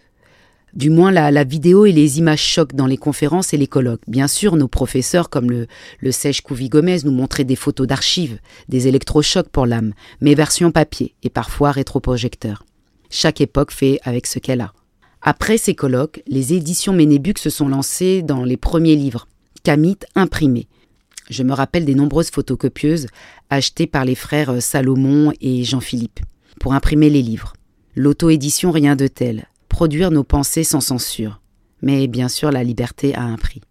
Du 0.74 0.90
moins 0.90 1.12
la, 1.12 1.44
vidéo 1.44 1.86
et 1.86 1.92
les 1.92 2.20
images 2.20 2.42
chocs 2.42 2.74
dans 2.74 2.86
les 2.86 2.96
conférences 2.96 3.54
et 3.54 3.58
les 3.58 3.68
colloques. 3.68 4.04
Bien 4.08 4.28
sûr, 4.28 4.56
nos 4.56 4.70
professeurs 4.70 5.30
comme 5.30 5.52
le, 5.52 5.68
le 6.00 6.12
Sèche 6.14 6.40
Couvi 6.42 6.70
Gomez 6.70 7.00
nous 7.04 7.12
montraient 7.12 7.44
des 7.44 7.58
photos 7.58 7.88
d'archives, 7.88 8.40
des 8.70 8.88
électrochocs 8.88 9.50
pour 9.50 9.66
l'âme, 9.66 9.94
mais 10.22 10.34
version 10.34 10.72
papier 10.72 11.14
et 11.24 11.30
parfois 11.30 11.72
rétroprojecteur. 11.72 12.64
Chaque 13.10 13.42
époque 13.42 13.72
fait 13.72 14.00
avec 14.04 14.28
ce 14.28 14.40
qu'elle 14.40 14.62
a. 14.62 14.72
Après 15.22 15.58
ces 15.58 15.76
colloques, 15.76 16.24
les 16.26 16.54
éditions 16.54 16.94
Ménébuc 16.94 17.38
se 17.38 17.50
sont 17.50 17.68
lancées 17.68 18.22
dans 18.22 18.46
les 18.46 18.58
premiers 18.58 18.96
livres, 18.96 19.28
Camit 19.64 20.00
imprimés, 20.16 20.68
je 21.32 21.44
me 21.44 21.54
rappelle 21.54 21.86
des 21.86 21.96
nombreuses 21.96 22.30
photocopieuses 22.30 23.08
achetées 23.50 23.88
par 23.88 24.06
les 24.06 24.16
frères 24.16 24.62
Salomon 24.62 25.32
et 25.42 25.64
Jean-Philippe 25.64 26.20
pour 26.60 26.74
imprimer 26.74 27.10
les 27.10 27.22
livres. 27.22 27.54
L'auto-édition, 27.96 28.70
rien 28.72 28.96
de 28.96 29.08
tel. 29.08 29.48
Produire 29.70 30.12
nos 30.12 30.26
pensées 30.26 30.66
sans 30.66 30.82
censure. 30.82 31.42
Mais 31.82 32.08
bien 32.08 32.28
sûr, 32.28 32.52
la 32.52 32.64
liberté 32.64 33.16
a 33.16 33.24
un 33.24 33.38
prix. 33.38 33.62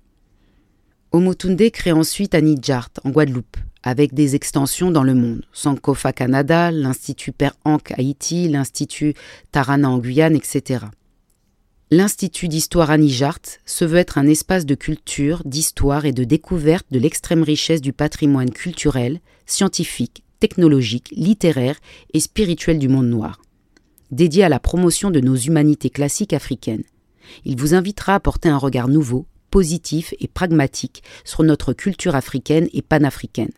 Omotunde 1.12 1.70
crée 1.70 1.92
ensuite 1.92 2.34
Anidjart 2.34 2.90
en 3.04 3.10
Guadeloupe, 3.10 3.56
avec 3.82 4.14
des 4.14 4.34
extensions 4.36 4.90
dans 4.90 5.02
le 5.02 5.14
monde. 5.14 5.44
Sankofa 5.52 6.12
Canada, 6.12 6.70
l'Institut 6.70 7.32
Père 7.32 7.54
Hank 7.64 7.92
Haïti, 7.92 8.48
l'Institut 8.48 9.14
Tarana 9.52 9.90
en 9.90 9.98
Guyane, 9.98 10.36
etc. 10.36 10.86
L'Institut 11.92 12.46
d'histoire 12.46 12.92
Anijart 12.92 13.40
se 13.66 13.84
veut 13.84 13.98
être 13.98 14.16
un 14.16 14.28
espace 14.28 14.64
de 14.64 14.76
culture, 14.76 15.42
d'histoire 15.44 16.04
et 16.04 16.12
de 16.12 16.22
découverte 16.22 16.86
de 16.92 17.00
l'extrême 17.00 17.42
richesse 17.42 17.80
du 17.80 17.92
patrimoine 17.92 18.52
culturel, 18.52 19.20
scientifique, 19.44 20.22
technologique, 20.38 21.12
littéraire 21.16 21.80
et 22.14 22.20
spirituel 22.20 22.78
du 22.78 22.86
monde 22.86 23.08
noir. 23.08 23.42
Dédié 24.12 24.44
à 24.44 24.48
la 24.48 24.60
promotion 24.60 25.10
de 25.10 25.18
nos 25.18 25.34
humanités 25.34 25.90
classiques 25.90 26.32
africaines, 26.32 26.84
il 27.44 27.56
vous 27.56 27.74
invitera 27.74 28.14
à 28.14 28.20
porter 28.20 28.48
un 28.48 28.56
regard 28.56 28.86
nouveau, 28.86 29.26
positif 29.50 30.14
et 30.20 30.28
pragmatique 30.28 31.02
sur 31.24 31.42
notre 31.42 31.72
culture 31.72 32.14
africaine 32.14 32.68
et 32.72 32.82
panafricaine. 32.82 33.50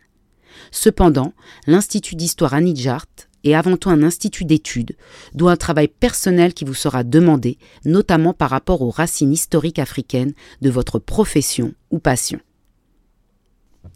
Cependant, 0.71 1.33
l'Institut 1.67 2.15
d'histoire 2.15 2.55
Anijart 2.55 3.05
et 3.43 3.55
avant 3.55 3.77
tout 3.77 3.89
un 3.89 4.03
institut 4.03 4.45
d'études, 4.45 4.95
d'où 5.33 5.47
un 5.47 5.55
travail 5.55 5.87
personnel 5.87 6.53
qui 6.53 6.65
vous 6.65 6.73
sera 6.73 7.03
demandé, 7.03 7.57
notamment 7.85 8.33
par 8.33 8.49
rapport 8.49 8.81
aux 8.81 8.89
racines 8.89 9.33
historiques 9.33 9.79
africaines 9.79 10.33
de 10.61 10.69
votre 10.69 10.99
profession 10.99 11.73
ou 11.91 11.99
passion. 11.99 12.39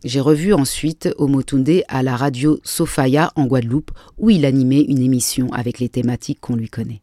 J'ai 0.03 0.19
revu 0.19 0.53
ensuite 0.53 1.09
Omotunde 1.17 1.83
à 1.87 2.03
la 2.03 2.17
radio 2.17 2.59
Sofaya 2.63 3.31
en 3.35 3.45
Guadeloupe, 3.45 3.91
où 4.17 4.29
il 4.29 4.45
animait 4.45 4.81
une 4.81 5.01
émission 5.01 5.51
avec 5.53 5.79
les 5.79 5.89
thématiques 5.89 6.39
qu'on 6.41 6.55
lui 6.55 6.69
connaît. 6.69 7.01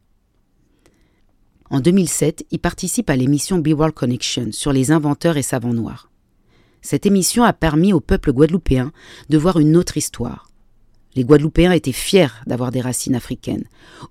En 1.71 1.81
2007, 1.81 2.47
il 2.51 2.59
participe 2.59 3.11
à 3.11 3.17
l'émission 3.17 3.59
Be 3.59 3.69
World 3.69 3.95
Connection 3.95 4.53
sur 4.53 4.73
les 4.73 4.93
inventeurs 4.93 5.37
et 5.37 5.43
savants 5.43 5.73
noirs. 5.73 6.11
Cette 6.83 7.07
émission 7.07 7.43
a 7.43 7.55
permis 7.55 7.93
au 7.93 8.01
peuple 8.01 8.33
guadeloupéen 8.33 8.93
de 9.31 9.39
voir 9.39 9.59
une 9.59 9.77
autre 9.77 9.97
histoire, 9.97 10.51
les 11.14 11.25
Guadeloupéens 11.25 11.73
étaient 11.73 11.92
fiers 11.92 12.28
d'avoir 12.47 12.71
des 12.71 12.80
racines 12.80 13.14
africaines. 13.14 13.64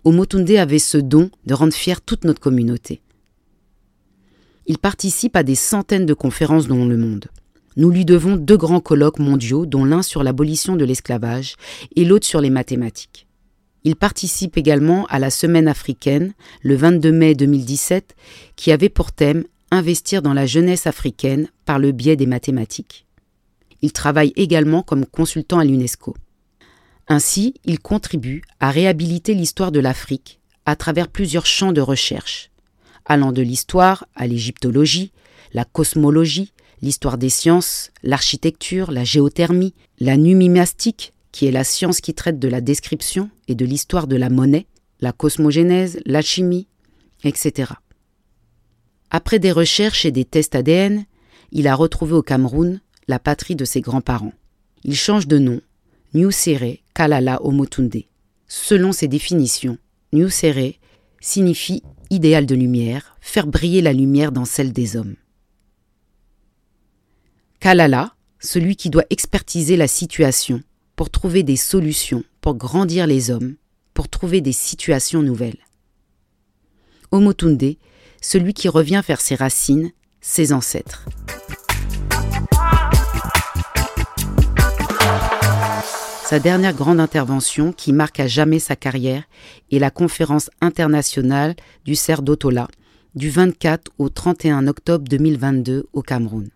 Omotunde 0.04 0.50
avait 0.52 0.80
ce 0.80 0.98
don 0.98 1.30
de 1.46 1.54
rendre 1.54 1.74
fière 1.74 2.02
toute 2.02 2.24
notre 2.24 2.40
communauté. 2.40 3.02
Il 4.66 4.78
participe 4.78 5.36
à 5.36 5.44
des 5.44 5.56
centaines 5.56 6.06
de 6.06 6.14
conférences 6.14 6.68
dans 6.68 6.86
le 6.86 6.98
monde. 6.98 7.28
Nous 7.76 7.90
lui 7.90 8.06
devons 8.06 8.38
deux 8.38 8.56
grands 8.56 8.80
colloques 8.80 9.20
mondiaux, 9.20 9.66
dont 9.66 9.84
l'un 9.84 10.04
sur 10.04 10.24
l'abolition 10.24 10.76
de 10.76 10.86
l'esclavage 10.86 11.56
et 11.96 12.06
l'autre 12.06 12.26
sur 12.26 12.40
les 12.40 12.50
mathématiques. 12.50 13.28
Il 13.84 13.96
participe 13.98 14.56
également 14.56 15.06
à 15.08 15.20
la 15.20 15.30
Semaine 15.30 15.68
africaine, 15.68 16.34
le 16.62 16.76
22 16.76 17.12
mai 17.12 17.36
2017, 17.36 18.16
qui 18.56 18.72
avait 18.72 18.90
pour 18.90 19.12
thème 19.12 19.44
Investir 19.72 20.22
dans 20.22 20.34
la 20.34 20.46
jeunesse 20.46 20.86
africaine 20.86 21.48
par 21.66 21.80
le 21.80 21.92
biais 21.92 22.16
des 22.16 22.28
mathématiques. 22.28 23.08
Il 23.82 23.92
travaille 23.92 24.32
également 24.36 24.84
comme 24.84 25.08
consultant 25.08 25.58
à 25.58 25.66
l'UNESCO. 25.66 26.14
Ainsi, 27.08 27.56
il 27.66 27.80
contribue 27.80 28.44
à 28.60 28.72
réhabiliter 28.72 29.34
l'histoire 29.34 29.72
de 29.72 29.80
l'Afrique 29.80 30.40
à 30.66 30.76
travers 30.76 31.10
plusieurs 31.10 31.46
champs 31.46 31.74
de 31.74 31.82
recherche, 31.82 32.50
allant 33.06 33.32
de 33.32 33.42
l'histoire 33.42 34.06
à 34.16 34.28
l'égyptologie, 34.28 35.12
la 35.54 35.66
cosmologie, 35.66 36.54
l'histoire 36.82 37.18
des 37.18 37.30
sciences, 37.30 37.92
l'architecture, 38.04 38.92
la 38.92 39.04
géothermie, 39.04 39.74
la 40.00 40.18
numismatique, 40.18 41.14
qui 41.32 41.48
est 41.48 41.52
la 41.52 41.64
science 41.64 42.00
qui 42.00 42.14
traite 42.14 42.40
de 42.40 42.48
la 42.48 42.62
description 42.62 43.30
et 43.48 43.56
de 43.56 43.66
l'histoire 43.66 44.08
de 44.08 44.16
la 44.16 44.30
monnaie, 44.30 44.68
la 45.02 45.12
cosmogénèse, 45.12 46.00
l'alchimie, 46.06 46.68
etc. 47.24 47.74
Après 49.10 49.40
des 49.40 49.52
recherches 49.52 50.06
et 50.06 50.12
des 50.12 50.26
tests 50.26 50.56
ADN, 50.56 51.06
il 51.52 51.68
a 51.68 51.76
retrouvé 51.76 52.14
au 52.14 52.22
Cameroun 52.22 52.80
la 53.08 53.20
patrie 53.20 53.56
de 53.56 53.66
ses 53.66 53.82
grands-parents. 53.82 54.34
Il 54.84 54.96
change 54.96 55.28
de 55.28 55.38
nom 55.38 55.62
Nyusere 56.14 56.80
Kalala 56.94 57.44
Omotunde. 57.44 58.04
Selon 58.48 58.92
ses 58.92 59.08
définitions, 59.08 59.78
Nyusere 60.12 60.74
signifie 61.20 61.82
idéal 62.12 62.46
de 62.46 62.54
lumière, 62.54 63.18
faire 63.20 63.48
briller 63.48 63.82
la 63.82 63.94
lumière 63.94 64.32
dans 64.32 64.46
celle 64.46 64.74
des 64.74 64.96
hommes. 64.96 65.16
Kalala, 67.60 68.14
celui 68.40 68.76
qui 68.76 68.92
doit 68.92 69.06
expertiser 69.10 69.76
la 69.76 69.88
situation, 69.88 70.62
pour 70.96 71.10
trouver 71.10 71.42
des 71.42 71.56
solutions, 71.56 72.24
pour 72.42 72.56
grandir 72.56 73.08
les 73.08 73.32
hommes, 73.32 73.56
pour 73.96 74.08
trouver 74.08 74.42
des 74.42 74.52
situations 74.52 75.24
nouvelles. 75.24 75.66
Omotunde, 77.10 77.76
celui 78.22 78.54
qui 78.54 78.70
revient 78.70 79.02
vers 79.08 79.22
ses 79.22 79.36
racines, 79.36 79.92
ses 80.22 80.54
ancêtres. 80.54 81.06
Sa 86.34 86.40
dernière 86.40 86.74
grande 86.74 87.00
intervention, 87.00 87.72
qui 87.72 87.94
marque 87.94 88.20
à 88.20 88.26
jamais 88.26 88.58
sa 88.58 88.76
carrière, 88.76 89.22
est 89.72 89.78
la 89.78 89.92
conférence 89.92 90.50
internationale 90.62 91.56
du 91.86 91.94
cerf 91.94 92.24
d'Otola, 92.24 92.68
du 93.14 93.30
24 93.30 93.92
au 94.00 94.10
31 94.10 94.66
octobre 94.66 95.06
2022 95.08 95.86
au 95.94 96.02
Cameroun. 96.02 96.50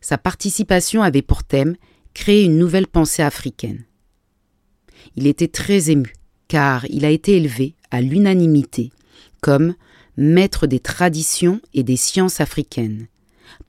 Sa 0.00 0.16
participation 0.16 1.02
avait 1.02 1.22
pour 1.22 1.42
thème 1.42 1.74
créer 2.14 2.44
une 2.44 2.56
nouvelle 2.56 2.86
pensée 2.86 3.24
africaine. 3.24 3.84
Il 5.16 5.26
était 5.26 5.48
très 5.48 5.90
ému, 5.90 6.12
car 6.46 6.86
il 6.88 7.04
a 7.04 7.10
été 7.10 7.36
élevé 7.36 7.74
à 7.90 8.00
l'unanimité 8.00 8.92
comme 9.40 9.74
maître 10.16 10.68
des 10.68 10.78
traditions 10.78 11.60
et 11.74 11.82
des 11.82 11.96
sciences 11.96 12.40
africaines, 12.40 13.08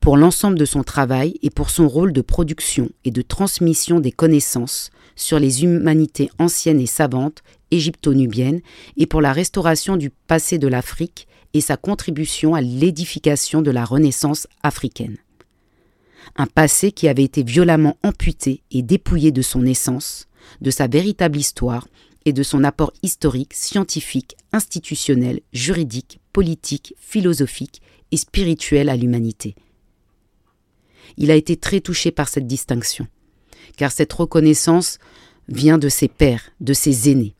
pour 0.00 0.16
l'ensemble 0.16 0.58
de 0.58 0.64
son 0.64 0.82
travail 0.82 1.38
et 1.42 1.50
pour 1.50 1.70
son 1.70 1.88
rôle 1.88 2.12
de 2.12 2.20
production 2.20 2.88
et 3.04 3.10
de 3.10 3.22
transmission 3.22 4.00
des 4.00 4.12
connaissances 4.12 4.90
sur 5.16 5.38
les 5.38 5.64
humanités 5.64 6.30
anciennes 6.38 6.80
et 6.80 6.86
savantes 6.86 7.42
égypto-nubiennes 7.70 8.60
et 8.96 9.06
pour 9.06 9.20
la 9.20 9.32
restauration 9.32 9.96
du 9.96 10.10
passé 10.10 10.58
de 10.58 10.68
l'Afrique 10.68 11.26
et 11.54 11.60
sa 11.60 11.76
contribution 11.76 12.54
à 12.54 12.60
l'édification 12.60 13.62
de 13.62 13.70
la 13.70 13.84
Renaissance 13.84 14.46
africaine. 14.62 15.16
Un 16.36 16.46
passé 16.46 16.90
qui 16.90 17.08
avait 17.08 17.22
été 17.22 17.42
violemment 17.42 17.96
amputé 18.02 18.62
et 18.70 18.82
dépouillé 18.82 19.30
de 19.30 19.42
son 19.42 19.64
essence, 19.64 20.26
de 20.60 20.70
sa 20.70 20.86
véritable 20.88 21.38
histoire 21.38 21.86
et 22.24 22.32
de 22.32 22.42
son 22.42 22.64
apport 22.64 22.92
historique, 23.02 23.54
scientifique, 23.54 24.36
institutionnel, 24.52 25.40
juridique, 25.52 26.20
politique, 26.32 26.94
philosophique 26.98 27.82
et 28.10 28.16
spirituel 28.16 28.88
à 28.88 28.96
l'humanité. 28.96 29.54
Il 31.16 31.30
a 31.30 31.34
été 31.34 31.56
très 31.56 31.80
touché 31.80 32.10
par 32.10 32.28
cette 32.28 32.46
distinction, 32.46 33.06
car 33.76 33.92
cette 33.92 34.12
reconnaissance 34.12 34.98
vient 35.48 35.78
de 35.78 35.88
ses 35.88 36.08
pères, 36.08 36.50
de 36.60 36.72
ses 36.72 37.10
aînés, 37.10 37.34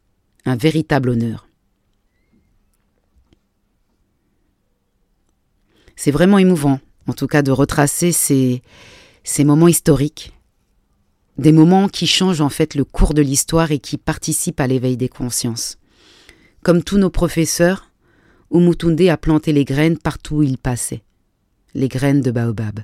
un 0.45 0.57
véritable 0.57 1.11
honneur. 1.11 1.49
C'est 5.97 6.11
vraiment 6.11 6.39
émouvant, 6.39 6.81
en 7.07 7.13
tout 7.13 7.27
cas, 7.27 7.43
de 7.43 7.51
retracer 7.51 8.13
ces, 8.13 8.63
moments 9.41 9.69
historiques, 9.69 10.33
des 11.39 11.53
moments 11.53 11.89
qui 11.89 12.07
changent 12.07 12.41
en 12.41 12.49
fait 12.49 12.75
le 12.75 12.85
cours 12.85 13.15
de 13.15 13.23
l'histoire 13.23 13.73
et 13.73 13.79
qui 13.79 13.97
participent 13.97 14.61
à 14.61 14.67
l'éveil 14.67 14.97
des 14.97 15.09
consciences. 15.09 15.79
Comme 16.63 16.83
tous 16.83 16.99
nos 16.99 17.11
professeurs, 17.11 17.91
Umutunde 18.53 19.01
a 19.03 19.17
planté 19.17 19.53
les 19.53 19.65
graines 19.65 19.99
partout 19.99 20.37
où 20.37 20.43
il 20.43 20.59
passait, 20.59 21.03
les 21.75 21.89
graines 21.89 22.21
de 22.21 22.31
baobab. 22.31 22.81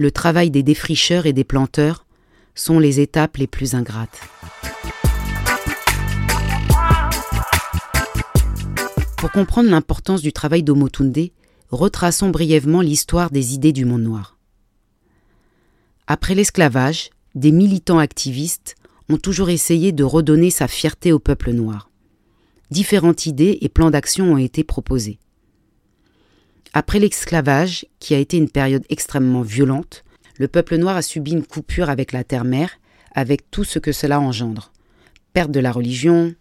Le 0.00 0.10
travail 0.10 0.50
des 0.50 0.62
défricheurs 0.62 1.26
et 1.26 1.34
des 1.34 1.44
planteurs 1.44 2.06
sont 2.54 2.78
les 2.78 3.00
étapes 3.00 3.36
les 3.36 3.46
plus 3.46 3.74
ingrates. 3.74 4.18
Pour 9.18 9.30
comprendre 9.30 9.68
l'importance 9.68 10.22
du 10.22 10.32
travail 10.32 10.62
d'Omotunde, 10.62 11.28
retraçons 11.68 12.30
brièvement 12.30 12.80
l'histoire 12.80 13.30
des 13.30 13.52
idées 13.52 13.74
du 13.74 13.84
monde 13.84 14.00
noir. 14.00 14.38
Après 16.06 16.34
l'esclavage, 16.34 17.10
des 17.34 17.52
militants 17.52 17.98
activistes 17.98 18.76
ont 19.10 19.18
toujours 19.18 19.50
essayé 19.50 19.92
de 19.92 20.02
redonner 20.02 20.48
sa 20.48 20.66
fierté 20.66 21.12
au 21.12 21.18
peuple 21.18 21.52
noir. 21.52 21.90
Différentes 22.70 23.26
idées 23.26 23.58
et 23.60 23.68
plans 23.68 23.90
d'action 23.90 24.32
ont 24.32 24.38
été 24.38 24.64
proposés. 24.64 25.18
Après 26.72 27.00
l'esclavage, 27.00 27.84
qui 27.98 28.14
a 28.14 28.18
été 28.18 28.36
une 28.36 28.48
période 28.48 28.84
extrêmement 28.90 29.42
violente, 29.42 30.04
le 30.38 30.46
peuple 30.46 30.76
noir 30.76 30.96
a 30.96 31.02
subi 31.02 31.32
une 31.32 31.44
coupure 31.44 31.90
avec 31.90 32.12
la 32.12 32.22
terre-mère, 32.22 32.78
avec 33.12 33.50
tout 33.50 33.64
ce 33.64 33.80
que 33.80 33.90
cela 33.90 34.20
engendre. 34.20 34.72
Perte 35.32 35.50
de 35.50 35.58
la 35.60 35.72
religion, 35.72 36.34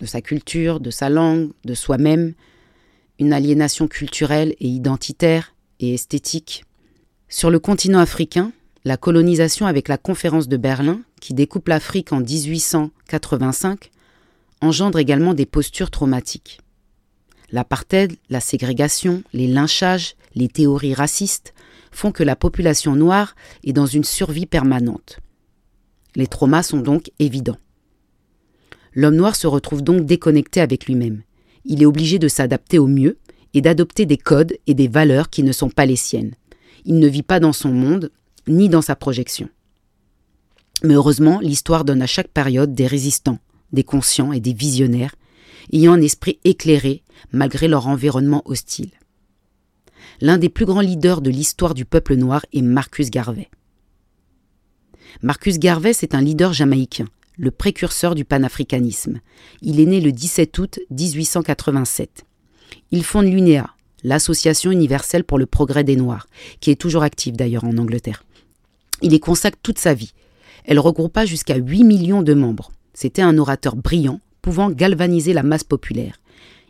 de 0.00 0.06
sa 0.06 0.20
culture, 0.20 0.80
de 0.80 0.90
sa 0.90 1.08
langue, 1.08 1.50
de 1.64 1.74
soi-même, 1.74 2.34
une 3.20 3.32
aliénation 3.32 3.86
culturelle 3.86 4.54
et 4.58 4.68
identitaire 4.68 5.54
et 5.78 5.94
esthétique. 5.94 6.64
Sur 7.28 7.50
le 7.50 7.60
continent 7.60 8.00
africain, 8.00 8.52
la 8.84 8.96
colonisation 8.96 9.66
avec 9.66 9.88
la 9.88 9.98
conférence 9.98 10.48
de 10.48 10.56
Berlin, 10.56 11.00
qui 11.20 11.32
découpe 11.32 11.68
l'Afrique 11.68 12.12
en 12.12 12.20
1885, 12.20 13.90
engendre 14.60 14.98
également 14.98 15.32
des 15.32 15.46
postures 15.46 15.90
traumatiques. 15.90 16.60
L'apartheid, 17.50 18.16
la 18.28 18.40
ségrégation, 18.40 19.22
les 19.32 19.46
lynchages, 19.46 20.16
les 20.34 20.48
théories 20.48 20.94
racistes 20.94 21.54
font 21.92 22.12
que 22.12 22.22
la 22.22 22.36
population 22.36 22.94
noire 22.96 23.34
est 23.64 23.72
dans 23.72 23.86
une 23.86 24.04
survie 24.04 24.46
permanente. 24.46 25.20
Les 26.14 26.26
traumas 26.26 26.62
sont 26.62 26.80
donc 26.80 27.10
évidents. 27.18 27.58
L'homme 28.94 29.16
noir 29.16 29.36
se 29.36 29.46
retrouve 29.46 29.82
donc 29.82 30.06
déconnecté 30.06 30.60
avec 30.60 30.86
lui-même. 30.86 31.22
Il 31.64 31.82
est 31.82 31.86
obligé 31.86 32.18
de 32.18 32.28
s'adapter 32.28 32.78
au 32.78 32.86
mieux 32.86 33.18
et 33.54 33.60
d'adopter 33.60 34.06
des 34.06 34.16
codes 34.16 34.56
et 34.66 34.74
des 34.74 34.88
valeurs 34.88 35.30
qui 35.30 35.42
ne 35.42 35.52
sont 35.52 35.70
pas 35.70 35.86
les 35.86 35.96
siennes. 35.96 36.34
Il 36.84 36.98
ne 36.98 37.08
vit 37.08 37.22
pas 37.22 37.40
dans 37.40 37.52
son 37.52 37.70
monde, 37.70 38.10
ni 38.48 38.68
dans 38.68 38.82
sa 38.82 38.96
projection. 38.96 39.48
Mais 40.82 40.94
heureusement, 40.94 41.40
l'histoire 41.40 41.84
donne 41.84 42.02
à 42.02 42.06
chaque 42.06 42.28
période 42.28 42.74
des 42.74 42.86
résistants, 42.86 43.38
des 43.72 43.84
conscients 43.84 44.32
et 44.32 44.40
des 44.40 44.52
visionnaires, 44.52 45.14
ayant 45.72 45.92
un 45.92 46.00
esprit 46.00 46.38
éclairé 46.44 47.02
malgré 47.32 47.68
leur 47.68 47.86
environnement 47.86 48.42
hostile. 48.44 48.90
L'un 50.20 50.38
des 50.38 50.48
plus 50.48 50.64
grands 50.64 50.80
leaders 50.80 51.20
de 51.20 51.30
l'histoire 51.30 51.74
du 51.74 51.84
peuple 51.84 52.16
noir 52.16 52.44
est 52.52 52.62
Marcus 52.62 53.10
Garvey. 53.10 53.48
Marcus 55.22 55.58
Garvey, 55.58 55.92
c'est 55.92 56.14
un 56.14 56.20
leader 56.20 56.52
jamaïcain 56.52 57.06
le 57.36 57.50
précurseur 57.50 58.14
du 58.14 58.24
panafricanisme. 58.24 59.20
Il 59.62 59.80
est 59.80 59.86
né 59.86 60.00
le 60.00 60.12
17 60.12 60.58
août 60.58 60.80
1887. 60.90 62.24
Il 62.90 63.04
fonde 63.04 63.26
l'UNEA, 63.26 63.70
l'Association 64.02 64.70
universelle 64.70 65.24
pour 65.24 65.38
le 65.38 65.46
progrès 65.46 65.84
des 65.84 65.96
Noirs, 65.96 66.28
qui 66.60 66.70
est 66.70 66.80
toujours 66.80 67.02
active 67.02 67.36
d'ailleurs 67.36 67.64
en 67.64 67.76
Angleterre. 67.76 68.24
Il 69.02 69.12
y 69.12 69.20
consacre 69.20 69.58
toute 69.62 69.78
sa 69.78 69.94
vie. 69.94 70.12
Elle 70.64 70.78
regroupa 70.78 71.26
jusqu'à 71.26 71.56
8 71.56 71.84
millions 71.84 72.22
de 72.22 72.34
membres. 72.34 72.72
C'était 72.94 73.22
un 73.22 73.36
orateur 73.36 73.76
brillant, 73.76 74.20
pouvant 74.46 74.70
galvaniser 74.70 75.32
la 75.32 75.42
masse 75.42 75.64
populaire. 75.64 76.20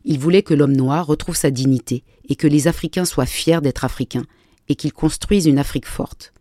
Il 0.06 0.18
voulait 0.18 0.42
que 0.42 0.54
l'homme 0.54 0.74
noir 0.74 1.06
retrouve 1.06 1.36
sa 1.36 1.50
dignité 1.50 2.04
et 2.26 2.34
que 2.34 2.46
les 2.46 2.68
Africains 2.68 3.04
soient 3.04 3.26
fiers 3.26 3.60
d'être 3.60 3.84
Africains 3.84 4.24
et 4.70 4.76
qu'ils 4.76 4.94
construisent 4.94 5.44
une 5.44 5.58
Afrique 5.58 5.84
forte. 5.84 6.32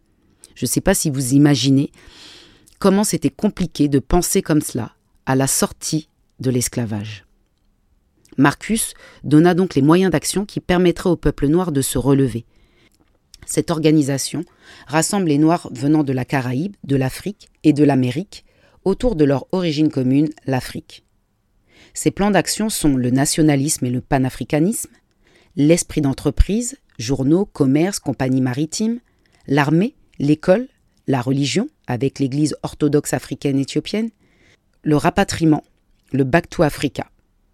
Je 0.55 0.63
ne 0.63 0.69
sais 0.69 0.79
pas 0.79 0.93
si 0.93 1.09
vous 1.09 1.33
imaginez 1.33 1.91
comment 2.79 3.03
c'était 3.03 3.29
compliqué 3.29 3.89
de 3.89 3.99
penser 3.99 4.41
comme 4.41 4.61
cela 4.61 4.93
à 5.25 5.35
la 5.35 5.45
sortie 5.45 6.07
de 6.39 6.49
l'esclavage. 6.49 7.25
Marcus 8.37 8.93
donna 9.25 9.53
donc 9.53 9.75
les 9.75 9.81
moyens 9.81 10.13
d'action 10.13 10.45
qui 10.45 10.61
permettraient 10.61 11.09
au 11.09 11.17
peuple 11.17 11.47
noir 11.47 11.73
de 11.73 11.81
se 11.81 11.97
relever. 11.97 12.45
Cette 13.45 13.71
organisation 13.71 14.45
rassemble 14.87 15.27
les 15.27 15.37
Noirs 15.37 15.67
venant 15.73 16.03
de 16.05 16.13
la 16.13 16.23
Caraïbe, 16.23 16.77
de 16.85 16.95
l'Afrique 16.95 17.49
et 17.65 17.73
de 17.73 17.83
l'Amérique 17.83 18.45
autour 18.85 19.17
de 19.17 19.25
leur 19.25 19.47
origine 19.51 19.91
commune, 19.91 20.29
l'Afrique. 20.45 21.04
Ces 21.95 22.11
plans 22.11 22.29
d'action 22.29 22.69
sont 22.69 22.97
le 22.97 23.09
nationalisme 23.09 23.85
et 23.85 23.89
le 23.89 24.01
panafricanisme, 24.01 24.91
l'esprit 25.55 26.01
d'entreprise, 26.01 26.77
journaux, 26.99 27.45
commerces, 27.45 27.99
compagnies 27.99 28.41
maritimes, 28.41 28.99
l'armée, 29.47 29.95
l'école, 30.19 30.67
la 31.07 31.21
religion, 31.21 31.69
avec 31.87 32.19
l'Église 32.19 32.57
orthodoxe 32.63 33.13
africaine 33.13 33.57
éthiopienne, 33.57 34.09
le 34.83 34.97
rapatriement, 34.97 35.63
le 36.11 36.25
Back 36.25 36.49
to 36.49 36.63
Africa, 36.63 37.09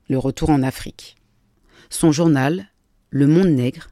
le 0.10 0.18
retour 0.18 0.50
en 0.50 0.64
Afrique. 0.64 1.18
Son 1.92 2.12
journal, 2.12 2.72
Le 3.12 3.28
Monde 3.28 3.50
Nègre, 3.50 3.92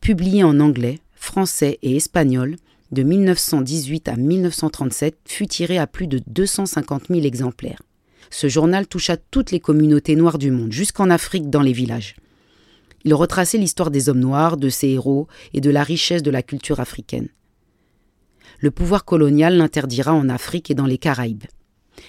publié 0.00 0.44
en 0.44 0.60
anglais, 0.60 0.98
français 1.14 1.78
et 1.82 1.94
espagnol 1.94 2.56
de 2.90 3.02
1918 3.02 4.08
à 4.08 4.16
1937, 4.16 5.18
fut 5.26 5.46
tiré 5.46 5.76
à 5.76 5.86
plus 5.86 6.06
de 6.06 6.22
250 6.26 7.08
000 7.08 7.20
exemplaires. 7.26 7.82
Ce 8.34 8.48
journal 8.48 8.86
toucha 8.86 9.16
toutes 9.16 9.52
les 9.52 9.60
communautés 9.60 10.16
noires 10.16 10.38
du 10.38 10.50
monde, 10.50 10.72
jusqu'en 10.72 11.10
Afrique 11.10 11.50
dans 11.50 11.62
les 11.62 11.72
villages. 11.72 12.16
Il 13.04 13.14
retraçait 13.14 13.58
l'histoire 13.58 13.90
des 13.90 14.08
hommes 14.08 14.20
noirs, 14.20 14.56
de 14.56 14.68
ses 14.68 14.88
héros 14.88 15.28
et 15.52 15.60
de 15.60 15.70
la 15.70 15.82
richesse 15.82 16.22
de 16.22 16.30
la 16.30 16.42
culture 16.42 16.80
africaine 16.80 17.28
le 18.64 18.70
pouvoir 18.70 19.04
colonial 19.04 19.58
l'interdira 19.58 20.14
en 20.14 20.28
Afrique 20.30 20.70
et 20.70 20.74
dans 20.74 20.86
les 20.86 20.96
Caraïbes. 20.96 21.44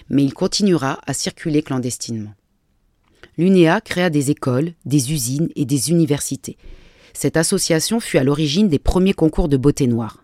Mais 0.10 0.24
il 0.24 0.34
continuera 0.34 1.00
à 1.06 1.14
circuler 1.14 1.62
clandestinement. 1.62 2.34
L'UNEA 3.38 3.82
créa 3.82 4.10
des 4.10 4.32
écoles, 4.32 4.72
des 4.86 5.12
usines 5.12 5.50
et 5.58 5.66
des 5.66 5.92
universités. 5.92 6.58
Cette 7.14 7.36
association 7.36 8.00
fut 8.00 8.18
à 8.18 8.24
l'origine 8.24 8.70
des 8.70 8.80
premiers 8.80 9.14
concours 9.14 9.50
de 9.50 9.58
beauté 9.58 9.88
noire. 9.88 10.24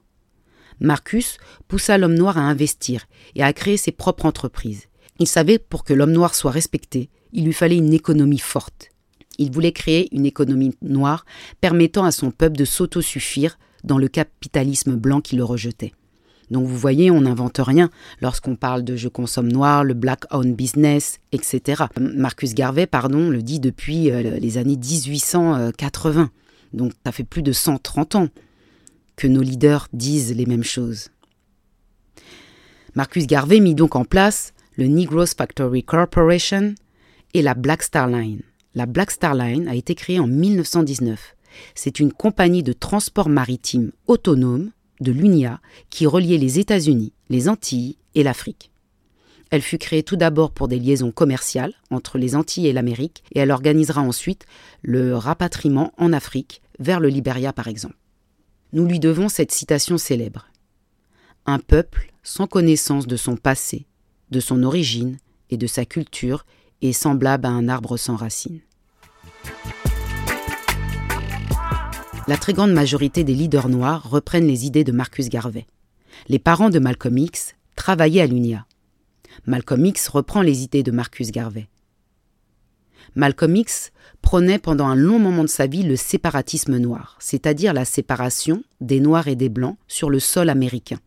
Marcus 0.79 1.37
poussa 1.67 1.97
l'homme 1.97 2.15
noir 2.15 2.37
à 2.37 2.41
investir 2.41 3.07
et 3.35 3.43
à 3.43 3.53
créer 3.53 3.75
ses 3.77 3.91
propres 3.91 4.25
entreprises. 4.25 4.87
Il 5.19 5.27
savait 5.27 5.59
pour 5.59 5.83
que 5.83 5.93
l'homme 5.93 6.11
noir 6.11 6.35
soit 6.35 6.51
respecté, 6.51 7.09
il 7.33 7.45
lui 7.45 7.53
fallait 7.53 7.77
une 7.77 7.93
économie 7.93 8.39
forte. 8.39 8.89
Il 9.37 9.51
voulait 9.51 9.71
créer 9.71 10.13
une 10.15 10.25
économie 10.25 10.75
noire 10.81 11.25
permettant 11.61 12.03
à 12.03 12.11
son 12.11 12.31
peuple 12.31 12.57
de 12.57 12.65
s'autosuffire 12.65 13.57
dans 13.83 13.97
le 13.97 14.07
capitalisme 14.07 14.95
blanc 14.95 15.21
qui 15.21 15.35
le 15.35 15.43
rejetait. 15.43 15.93
Donc 16.51 16.67
vous 16.67 16.77
voyez, 16.77 17.09
on 17.09 17.21
n'invente 17.21 17.59
rien 17.63 17.89
lorsqu'on 18.21 18.57
parle 18.57 18.83
de 18.83 18.97
je 18.97 19.07
consomme 19.07 19.49
noir, 19.49 19.85
le 19.85 19.93
black 19.93 20.25
owned 20.31 20.55
business, 20.55 21.19
etc. 21.31 21.85
Marcus 21.97 22.53
Garvey, 22.53 22.87
pardon, 22.87 23.29
le 23.29 23.41
dit 23.41 23.61
depuis 23.61 24.11
euh, 24.11 24.37
les 24.37 24.57
années 24.57 24.75
1880. 24.75 26.29
Donc 26.73 26.91
ça 27.05 27.13
fait 27.13 27.23
plus 27.23 27.41
de 27.41 27.53
130 27.53 28.15
ans 28.15 28.27
que 29.15 29.27
nos 29.27 29.41
leaders 29.41 29.87
disent 29.93 30.35
les 30.35 30.45
mêmes 30.45 30.63
choses. 30.63 31.07
Marcus 32.95 33.27
Garvey 33.27 33.61
mit 33.61 33.73
donc 33.73 33.95
en 33.95 34.03
place 34.03 34.50
le 34.75 34.87
Negroes 34.87 35.33
Factory 35.37 35.83
Corporation 35.83 36.75
et 37.33 37.41
la 37.41 37.53
Black 37.53 37.83
Star 37.83 38.07
Line. 38.07 38.41
La 38.73 38.85
Black 38.85 39.11
Star 39.11 39.35
Line 39.35 39.67
a 39.67 39.75
été 39.75 39.95
créée 39.95 40.19
en 40.19 40.27
1919. 40.27 41.35
C'est 41.75 41.99
une 41.99 42.13
compagnie 42.13 42.63
de 42.63 42.73
transport 42.73 43.27
maritime 43.27 43.91
autonome 44.07 44.71
de 45.01 45.11
l'UNIA 45.11 45.59
qui 45.89 46.05
reliait 46.05 46.37
les 46.37 46.59
États-Unis, 46.59 47.11
les 47.29 47.49
Antilles 47.49 47.97
et 48.15 48.23
l'Afrique. 48.23 48.71
Elle 49.49 49.61
fut 49.61 49.77
créée 49.77 50.03
tout 50.03 50.15
d'abord 50.15 50.51
pour 50.51 50.69
des 50.69 50.79
liaisons 50.79 51.11
commerciales 51.11 51.73
entre 51.89 52.17
les 52.17 52.35
Antilles 52.35 52.67
et 52.67 52.73
l'Amérique 52.73 53.23
et 53.33 53.39
elle 53.39 53.51
organisera 53.51 54.01
ensuite 54.01 54.45
le 54.81 55.17
rapatriement 55.17 55.91
en 55.97 56.13
Afrique, 56.13 56.61
vers 56.79 57.01
le 57.01 57.09
Liberia 57.09 57.51
par 57.51 57.67
exemple. 57.67 57.97
Nous 58.71 58.85
lui 58.85 59.01
devons 59.01 59.27
cette 59.27 59.51
citation 59.51 59.97
célèbre. 59.97 60.47
Un 61.45 61.59
peuple 61.59 62.13
sans 62.23 62.47
connaissance 62.47 63.07
de 63.07 63.17
son 63.17 63.35
passé, 63.35 63.85
de 64.31 64.39
son 64.39 64.63
origine 64.63 65.17
et 65.49 65.57
de 65.57 65.67
sa 65.67 65.85
culture 65.85 66.45
est 66.81 66.93
semblable 66.93 67.45
à 67.45 67.49
un 67.49 67.69
arbre 67.69 67.97
sans 67.97 68.15
racines. 68.15 68.61
La 72.27 72.37
très 72.37 72.53
grande 72.53 72.71
majorité 72.71 73.23
des 73.23 73.33
leaders 73.33 73.69
noirs 73.69 74.09
reprennent 74.09 74.47
les 74.47 74.65
idées 74.65 74.83
de 74.83 74.91
Marcus 74.91 75.29
Garvey. 75.29 75.65
Les 76.27 76.39
parents 76.39 76.69
de 76.69 76.79
Malcolm 76.79 77.17
X 77.17 77.55
travaillaient 77.75 78.21
à 78.21 78.27
l'UNIA. 78.27 78.65
Malcolm 79.45 79.85
X 79.85 80.07
reprend 80.07 80.41
les 80.41 80.63
idées 80.63 80.83
de 80.83 80.91
Marcus 80.91 81.31
Garvey. 81.31 81.67
Malcolm 83.15 83.55
X 83.55 83.91
prônait 84.21 84.59
pendant 84.59 84.87
un 84.87 84.95
long 84.95 85.19
moment 85.19 85.43
de 85.43 85.49
sa 85.49 85.67
vie 85.67 85.83
le 85.83 85.95
séparatisme 85.95 86.77
noir, 86.77 87.17
c'est-à-dire 87.19 87.73
la 87.73 87.85
séparation 87.85 88.63
des 88.79 88.99
Noirs 88.99 89.27
et 89.27 89.35
des 89.35 89.49
Blancs 89.49 89.77
sur 89.87 90.09
le 90.09 90.19
sol 90.19 90.49
américain, 90.49 90.99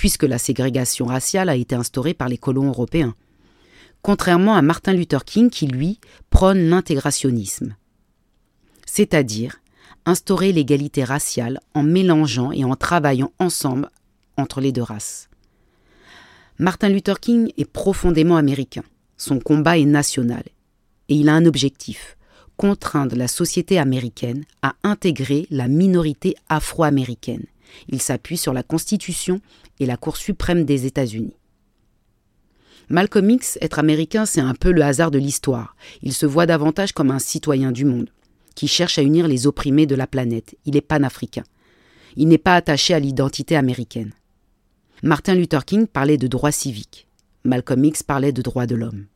puisque 0.00 0.22
la 0.22 0.38
ségrégation 0.38 1.04
raciale 1.04 1.50
a 1.50 1.56
été 1.56 1.74
instaurée 1.74 2.14
par 2.14 2.30
les 2.30 2.38
colons 2.38 2.68
européens. 2.68 3.14
Contrairement 4.00 4.54
à 4.54 4.62
Martin 4.62 4.94
Luther 4.94 5.26
King 5.26 5.50
qui, 5.50 5.66
lui, 5.66 6.00
prône 6.30 6.70
l'intégrationnisme, 6.70 7.76
c'est-à-dire 8.86 9.60
instaurer 10.06 10.52
l'égalité 10.52 11.04
raciale 11.04 11.60
en 11.74 11.82
mélangeant 11.82 12.50
et 12.50 12.64
en 12.64 12.76
travaillant 12.76 13.30
ensemble 13.38 13.90
entre 14.38 14.62
les 14.62 14.72
deux 14.72 14.80
races. 14.82 15.28
Martin 16.58 16.88
Luther 16.88 17.20
King 17.20 17.52
est 17.58 17.70
profondément 17.70 18.38
américain. 18.38 18.84
Son 19.18 19.38
combat 19.38 19.76
est 19.76 19.84
national. 19.84 20.44
Et 21.10 21.14
il 21.16 21.28
a 21.28 21.34
un 21.34 21.44
objectif 21.44 22.16
contraindre 22.56 23.16
la 23.16 23.28
société 23.28 23.78
américaine 23.78 24.46
à 24.62 24.72
intégrer 24.82 25.46
la 25.50 25.68
minorité 25.68 26.36
afro-américaine. 26.48 27.44
Il 27.88 28.00
s'appuie 28.00 28.36
sur 28.36 28.52
la 28.52 28.62
Constitution 28.62 29.40
et 29.78 29.86
la 29.86 29.96
Cour 29.96 30.16
suprême 30.16 30.64
des 30.64 30.86
États-Unis. 30.86 31.36
Malcolm 32.88 33.30
X, 33.30 33.56
être 33.60 33.78
américain, 33.78 34.26
c'est 34.26 34.40
un 34.40 34.54
peu 34.54 34.72
le 34.72 34.82
hasard 34.82 35.10
de 35.10 35.18
l'histoire. 35.18 35.76
Il 36.02 36.12
se 36.12 36.26
voit 36.26 36.46
davantage 36.46 36.92
comme 36.92 37.10
un 37.10 37.20
citoyen 37.20 37.70
du 37.70 37.84
monde 37.84 38.10
qui 38.54 38.68
cherche 38.68 38.98
à 38.98 39.02
unir 39.02 39.28
les 39.28 39.46
opprimés 39.46 39.86
de 39.86 39.94
la 39.94 40.06
planète. 40.06 40.56
Il 40.66 40.76
est 40.76 40.80
panafricain. 40.82 41.44
Il 42.16 42.28
n'est 42.28 42.36
pas 42.36 42.56
attaché 42.56 42.94
à 42.94 42.98
l'identité 42.98 43.56
américaine. 43.56 44.12
Martin 45.02 45.34
Luther 45.34 45.64
King 45.64 45.86
parlait 45.86 46.18
de 46.18 46.26
droits 46.26 46.52
civiques. 46.52 47.06
Malcolm 47.44 47.84
X 47.84 48.02
parlait 48.02 48.32
de 48.32 48.42
droits 48.42 48.66
de 48.66 48.74
l'homme. 48.74 49.06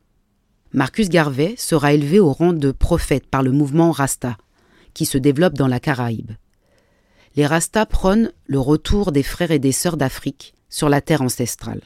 Marcus 0.73 1.09
Garvey 1.09 1.53
sera 1.57 1.93
élevé 1.93 2.19
au 2.19 2.33
rang 2.33 2.53
de 2.53 2.71
prophète 2.71 3.27
par 3.27 3.43
le 3.43 3.51
mouvement 3.51 3.91
Rasta, 3.91 4.37
qui 4.93 5.05
se 5.05 5.17
développe 5.17 5.53
dans 5.53 5.67
la 5.67 5.79
Caraïbe. 5.79 6.31
Les 7.35 7.45
Rasta 7.45 7.85
prônent 7.85 8.31
le 8.47 8.59
retour 8.59 9.11
des 9.11 9.23
frères 9.23 9.51
et 9.51 9.59
des 9.59 9.73
sœurs 9.73 9.97
d'Afrique 9.97 10.53
sur 10.69 10.87
la 10.87 11.01
terre 11.01 11.21
ancestrale. 11.21 11.81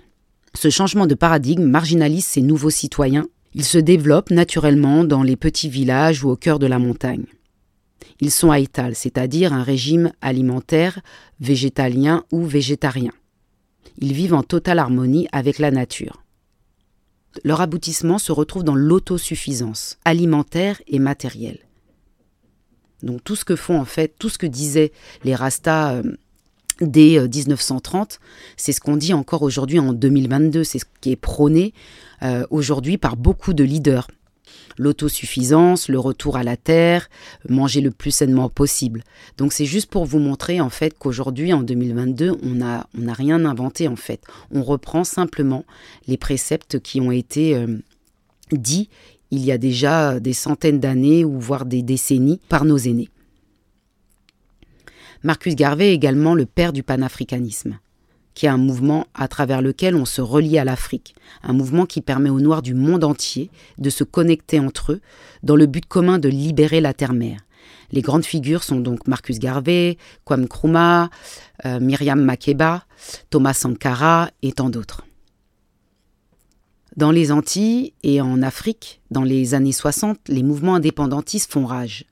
Ce 0.53 0.69
changement 0.69 1.07
de 1.07 1.15
paradigme 1.15 1.63
marginalise 1.63 2.25
ces 2.25 2.41
nouveaux 2.41 2.69
citoyens. 2.69 3.27
Ils 3.55 3.65
se 3.65 3.79
développent 3.79 4.29
naturellement 4.29 5.03
dans 5.03 5.23
les 5.23 5.35
petits 5.35 5.69
villages 5.69 6.23
ou 6.23 6.29
au 6.29 6.35
cœur 6.35 6.59
de 6.59 6.67
la 6.67 6.77
montagne. 6.77 7.25
Ils 8.19 8.31
sont 8.31 8.51
aïtal, 8.51 8.95
c'est-à-dire 8.95 9.53
un 9.53 9.63
régime 9.63 10.11
alimentaire 10.21 10.99
végétalien 11.39 12.25
ou 12.31 12.43
végétarien. 12.43 13.11
Ils 13.97 14.13
vivent 14.13 14.35
en 14.35 14.43
totale 14.43 14.79
harmonie 14.79 15.27
avec 15.31 15.57
la 15.57 15.71
nature. 15.71 16.23
Leur 17.43 17.61
aboutissement 17.61 18.17
se 18.17 18.31
retrouve 18.31 18.63
dans 18.63 18.75
l'autosuffisance 18.75 19.97
alimentaire 20.05 20.81
et 20.87 20.99
matérielle. 20.99 21.68
Donc 23.03 23.23
tout 23.23 23.35
ce 23.35 23.45
que 23.45 23.55
font 23.55 23.79
en 23.79 23.85
fait, 23.85 24.13
tout 24.19 24.29
ce 24.29 24.37
que 24.37 24.47
disaient 24.47 24.91
les 25.23 25.35
Rastas 25.35 25.93
euh, 25.93 26.03
dès 26.81 27.19
1930, 27.19 28.19
euh, 28.21 28.25
c'est 28.57 28.71
ce 28.71 28.81
qu'on 28.81 28.97
dit 28.97 29.13
encore 29.13 29.41
aujourd'hui 29.41 29.79
en 29.79 29.93
2022, 29.93 30.63
c'est 30.63 30.79
ce 30.79 30.85
qui 31.01 31.11
est 31.11 31.15
prôné 31.15 31.73
euh, 32.23 32.45
aujourd'hui 32.49 32.97
par 32.97 33.17
beaucoup 33.17 33.53
de 33.53 33.63
leaders 33.63 34.07
l'autosuffisance, 34.77 35.89
le 35.89 35.99
retour 35.99 36.37
à 36.37 36.43
la 36.43 36.55
terre, 36.55 37.09
manger 37.49 37.81
le 37.81 37.91
plus 37.91 38.11
sainement 38.11 38.47
possible. 38.47 39.03
Donc 39.37 39.51
c'est 39.51 39.65
juste 39.65 39.89
pour 39.89 40.05
vous 40.05 40.19
montrer 40.19 40.61
en 40.61 40.69
fait 40.69 40.97
qu'aujourd'hui 40.97 41.51
en 41.51 41.63
2022, 41.63 42.37
on 42.41 42.49
n'a 42.51 42.87
on 42.97 43.09
a 43.09 43.13
rien 43.13 43.43
inventé 43.43 43.89
en 43.89 43.97
fait. 43.97 44.21
On 44.51 44.63
reprend 44.63 45.03
simplement 45.03 45.65
les 46.07 46.15
préceptes 46.15 46.79
qui 46.79 47.01
ont 47.01 47.11
été 47.11 47.61
dits 48.53 48.89
il 49.31 49.43
y 49.43 49.51
a 49.51 49.57
déjà 49.57 50.19
des 50.19 50.33
centaines 50.33 50.79
d'années 50.79 51.25
ou 51.25 51.39
voire 51.39 51.65
des 51.65 51.81
décennies 51.81 52.39
par 52.49 52.65
nos 52.65 52.77
aînés. 52.77 53.09
Marcus 55.23 55.55
Garvey 55.55 55.91
est 55.91 55.95
également 55.95 56.33
le 56.33 56.45
père 56.45 56.73
du 56.73 56.83
panafricanisme 56.83 57.79
qui 58.39 58.45
est 58.45 58.49
un 58.49 58.57
mouvement 58.57 59.05
à 59.13 59.27
travers 59.27 59.61
lequel 59.61 59.95
on 59.95 60.05
se 60.05 60.21
relie 60.21 60.57
à 60.57 60.63
l'Afrique, 60.63 61.13
un 61.43 61.51
mouvement 61.51 61.85
qui 61.85 61.99
permet 61.99 62.29
aux 62.29 62.39
Noirs 62.39 62.61
du 62.61 62.73
monde 62.73 63.03
entier 63.03 63.51
de 63.79 63.89
se 63.89 64.05
connecter 64.05 64.61
entre 64.61 64.93
eux 64.93 65.01
dans 65.43 65.57
le 65.57 65.65
but 65.65 65.85
commun 65.85 66.19
de 66.19 66.29
libérer 66.29 66.79
la 66.79 66.93
terre-mère. 66.93 67.41
Les 67.91 68.01
grandes 68.01 68.23
figures 68.23 68.63
sont 68.63 68.79
donc 68.79 69.07
Marcus 69.07 69.39
Garvey, 69.39 69.97
Kwame 70.23 70.43
Nkrumah, 70.43 71.09
euh, 71.65 71.81
Myriam 71.81 72.21
Makeba, 72.21 72.85
Thomas 73.29 73.53
Sankara 73.53 74.29
et 74.41 74.53
tant 74.53 74.69
d'autres. 74.69 75.03
Dans 76.99 77.11
les 77.11 77.31
Antilles 77.31 77.93
et 78.03 78.19
en 78.19 78.41
Afrique, 78.41 78.99
dans 79.09 79.23
les 79.23 79.53
années 79.53 79.71
60, 79.71 80.19
les 80.27 80.43
mouvements 80.43 80.75
indépendantistes 80.75 81.49
font 81.49 81.65
rage 81.65 82.03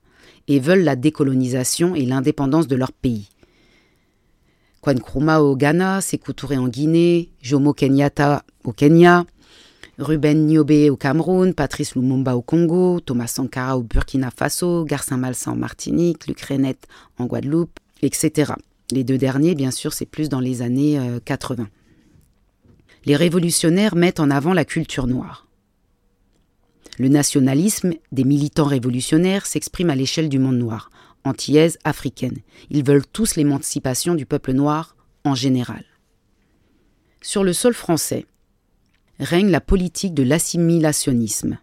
et 0.47 0.61
veulent 0.61 0.85
la 0.85 0.95
décolonisation 0.95 1.93
et 1.93 2.05
l'indépendance 2.05 2.67
de 2.67 2.77
leur 2.77 2.93
pays. 2.93 3.27
Nkrumah 4.87 5.41
au 5.41 5.57
Ghana, 5.57 5.99
Sekou 5.99 6.31
Touré 6.31 6.55
en 6.55 6.69
Guinée, 6.69 7.31
Jomo 7.41 7.73
Kenyatta 7.73 8.45
au 8.63 8.71
Kenya, 8.71 9.25
Ruben 9.99 10.45
Niobe 10.45 10.89
au 10.89 10.95
Cameroun, 10.95 11.53
Patrice 11.53 11.95
Lumumba 11.95 12.37
au 12.37 12.41
Congo, 12.41 13.01
Thomas 13.01 13.27
Sankara 13.27 13.77
au 13.77 13.83
Burkina 13.83 14.31
Faso, 14.31 14.85
Garcin 14.85 15.17
Malsa 15.17 15.51
en 15.51 15.57
Martinique, 15.57 16.27
Luc 16.27 16.39
Renette 16.39 16.87
en 17.17 17.25
Guadeloupe, 17.25 17.77
etc. 18.01 18.53
Les 18.91 19.03
deux 19.03 19.17
derniers, 19.17 19.53
bien 19.53 19.71
sûr, 19.71 19.91
c'est 19.91 20.05
plus 20.05 20.29
dans 20.29 20.39
les 20.39 20.61
années 20.61 20.97
80. 21.25 21.67
Les 23.07 23.15
révolutionnaires 23.15 23.95
mettent 23.95 24.19
en 24.19 24.29
avant 24.29 24.51
la 24.51 24.65
culture 24.65 25.07
noire. 25.07 25.47
Le 26.99 27.07
nationalisme 27.07 27.93
des 28.11 28.25
militants 28.25 28.65
révolutionnaires 28.65 29.45
s'exprime 29.45 29.89
à 29.89 29.95
l'échelle 29.95 30.27
du 30.27 30.39
monde 30.39 30.57
noir, 30.57 30.89
antillaise, 31.23 31.77
africaine. 31.85 32.39
Ils 32.69 32.83
veulent 32.83 33.07
tous 33.07 33.37
l'émancipation 33.37 34.13
du 34.13 34.25
peuple 34.25 34.51
noir 34.51 34.97
en 35.23 35.35
général. 35.35 35.85
Sur 37.21 37.45
le 37.45 37.53
sol 37.53 37.73
français, 37.73 38.25
règne 39.21 39.51
la 39.51 39.61
politique 39.61 40.13
de 40.13 40.23
l'assimilationnisme. 40.23 41.59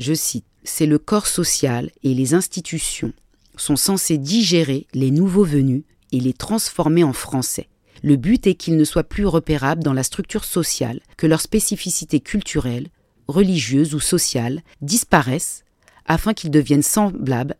Je 0.00 0.12
cite, 0.12 0.46
c'est 0.64 0.86
le 0.86 0.98
corps 0.98 1.28
social 1.28 1.92
et 2.02 2.14
les 2.14 2.34
institutions 2.34 3.12
sont 3.56 3.76
censés 3.76 4.18
digérer 4.18 4.88
les 4.92 5.12
nouveaux 5.12 5.44
venus 5.44 5.84
et 6.10 6.18
les 6.18 6.32
transformer 6.32 7.04
en 7.04 7.12
français. 7.12 7.68
Le 8.02 8.16
but 8.16 8.46
est 8.46 8.54
qu'ils 8.54 8.76
ne 8.76 8.84
soient 8.84 9.04
plus 9.04 9.26
repérables 9.26 9.82
dans 9.82 9.92
la 9.92 10.02
structure 10.02 10.44
sociale, 10.44 11.00
que 11.16 11.26
leurs 11.26 11.40
spécificités 11.40 12.20
culturelles, 12.20 12.88
religieuses 13.28 13.94
ou 13.94 14.00
sociales 14.00 14.62
disparaissent 14.80 15.64
afin 16.06 16.34
qu'ils 16.34 16.50
deviennent 16.50 16.82
semblables 16.82 17.56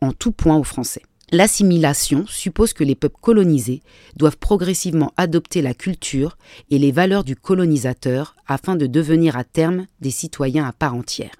en 0.00 0.12
tout 0.12 0.32
point 0.32 0.56
aux 0.56 0.64
Français. 0.64 1.02
L'assimilation 1.30 2.26
suppose 2.26 2.74
que 2.74 2.84
les 2.84 2.94
peuples 2.94 3.20
colonisés 3.20 3.82
doivent 4.16 4.36
progressivement 4.36 5.12
adopter 5.16 5.62
la 5.62 5.72
culture 5.72 6.36
et 6.70 6.78
les 6.78 6.92
valeurs 6.92 7.24
du 7.24 7.36
colonisateur 7.36 8.36
afin 8.46 8.76
de 8.76 8.86
devenir 8.86 9.36
à 9.36 9.44
terme 9.44 9.86
des 10.00 10.10
citoyens 10.10 10.66
à 10.66 10.72
part 10.72 10.94
entière. 10.94 11.34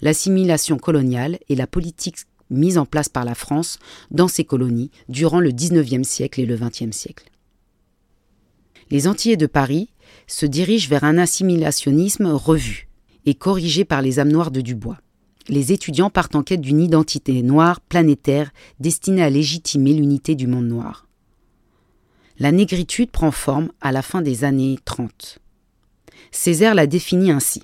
L'assimilation 0.00 0.78
coloniale 0.78 1.38
est 1.50 1.54
la 1.54 1.66
politique 1.66 2.24
mise 2.48 2.78
en 2.78 2.86
place 2.86 3.08
par 3.08 3.24
la 3.24 3.34
France 3.34 3.78
dans 4.10 4.28
ses 4.28 4.44
colonies 4.44 4.90
durant 5.08 5.40
le 5.40 5.50
XIXe 5.50 6.06
siècle 6.06 6.40
et 6.40 6.46
le 6.46 6.56
XXe 6.56 6.96
siècle. 6.96 7.31
Les 8.92 9.08
Antillais 9.08 9.36
de 9.36 9.46
Paris 9.46 9.88
se 10.28 10.46
dirigent 10.46 10.88
vers 10.88 11.02
un 11.02 11.18
assimilationnisme 11.18 12.26
revu 12.26 12.86
et 13.26 13.34
corrigé 13.34 13.84
par 13.84 14.02
les 14.02 14.20
âmes 14.20 14.30
noires 14.30 14.52
de 14.52 14.60
Dubois 14.60 14.98
les 15.48 15.72
étudiants 15.72 16.10
partent 16.10 16.34
en 16.34 16.42
quête 16.42 16.60
d'une 16.60 16.80
identité 16.80 17.42
noire 17.42 17.80
planétaire 17.80 18.52
destinée 18.80 19.22
à 19.22 19.30
légitimer 19.30 19.92
l'unité 19.92 20.34
du 20.34 20.46
monde 20.46 20.66
noir. 20.66 21.06
La 22.38 22.52
négritude 22.52 23.10
prend 23.10 23.30
forme 23.30 23.70
à 23.80 23.92
la 23.92 24.02
fin 24.02 24.22
des 24.22 24.44
années 24.44 24.78
30. 24.84 25.38
Césaire 26.30 26.74
la 26.74 26.86
définit 26.86 27.30
ainsi. 27.30 27.62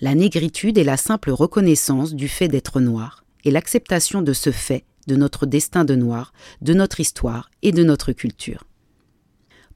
La 0.00 0.14
négritude 0.14 0.78
est 0.78 0.84
la 0.84 0.96
simple 0.96 1.30
reconnaissance 1.30 2.14
du 2.14 2.28
fait 2.28 2.48
d'être 2.48 2.80
noir 2.80 3.24
et 3.44 3.50
l'acceptation 3.50 4.22
de 4.22 4.32
ce 4.32 4.50
fait, 4.50 4.84
de 5.06 5.16
notre 5.16 5.46
destin 5.46 5.84
de 5.84 5.94
noir, 5.94 6.32
de 6.60 6.74
notre 6.74 7.00
histoire 7.00 7.50
et 7.62 7.72
de 7.72 7.82
notre 7.82 8.12
culture. 8.12 8.64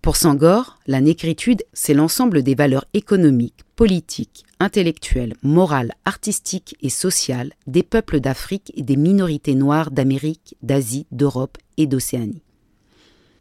Pour 0.07 0.17
Sangor, 0.17 0.79
la 0.87 1.01
négritude, 1.01 1.65
c'est 1.73 1.93
l'ensemble 1.93 2.45
des 2.45 2.55
valeurs 2.55 2.85
économiques, 2.95 3.65
politiques, 3.75 4.45
intellectuelles, 4.61 5.35
morales, 5.43 5.95
artistiques 6.05 6.77
et 6.81 6.91
sociales 6.91 7.51
des 7.67 7.83
peuples 7.83 8.21
d'Afrique 8.21 8.71
et 8.77 8.85
des 8.85 8.95
minorités 8.95 9.57
noires 9.57 9.91
d'Amérique, 9.91 10.55
d'Asie, 10.63 11.09
d'Europe 11.11 11.59
et 11.77 11.89
d'Océanie. 11.89 12.45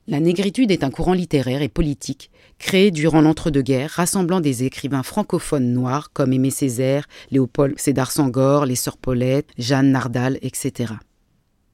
La 0.07 0.19
négritude 0.19 0.71
est 0.71 0.83
un 0.83 0.89
courant 0.89 1.13
littéraire 1.13 1.61
et 1.61 1.69
politique 1.69 2.31
créé 2.57 2.89
durant 2.89 3.21
l'entre-deux-guerres, 3.21 3.91
rassemblant 3.91 4.41
des 4.41 4.63
écrivains 4.63 5.03
francophones 5.03 5.71
noirs 5.71 6.11
comme 6.13 6.33
Aimé 6.33 6.49
Césaire, 6.49 7.05
Léopold 7.29 7.77
Sédar 7.77 8.11
Sangor, 8.11 8.65
les 8.65 8.75
Sœurs 8.75 8.97
Paulette, 8.97 9.51
Jeanne 9.59 9.91
Nardal, 9.91 10.39
etc. 10.41 10.93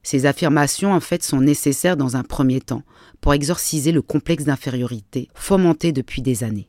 Ces 0.02 0.26
affirmations 0.26 0.92
en 0.92 1.00
fait 1.00 1.22
sont 1.22 1.40
nécessaires 1.40 1.96
dans 1.96 2.16
un 2.16 2.24
premier 2.24 2.60
temps 2.60 2.82
pour 3.20 3.34
exorciser 3.34 3.92
le 3.92 4.02
complexe 4.02 4.44
d'infériorité 4.44 5.28
fomenté 5.34 5.92
depuis 5.92 6.22
des 6.22 6.42
années. 6.44 6.68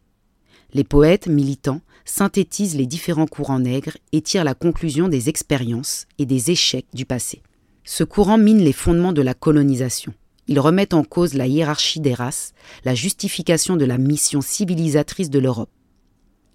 Les 0.73 0.83
poètes 0.83 1.27
militants 1.27 1.81
synthétisent 2.05 2.75
les 2.75 2.85
différents 2.85 3.27
courants 3.27 3.59
nègres 3.59 3.97
et 4.11 4.21
tirent 4.21 4.43
la 4.43 4.55
conclusion 4.55 5.07
des 5.07 5.29
expériences 5.29 6.07
et 6.17 6.25
des 6.25 6.51
échecs 6.51 6.87
du 6.93 7.05
passé. 7.05 7.41
Ce 7.83 8.03
courant 8.03 8.37
mine 8.37 8.59
les 8.59 8.73
fondements 8.73 9.13
de 9.13 9.21
la 9.21 9.33
colonisation. 9.33 10.13
Ils 10.47 10.59
remettent 10.59 10.93
en 10.93 11.03
cause 11.03 11.35
la 11.35 11.47
hiérarchie 11.47 11.99
des 11.99 12.13
races, 12.13 12.53
la 12.85 12.95
justification 12.95 13.77
de 13.77 13.85
la 13.85 13.97
mission 13.97 14.41
civilisatrice 14.41 15.29
de 15.29 15.39
l'Europe. 15.39 15.69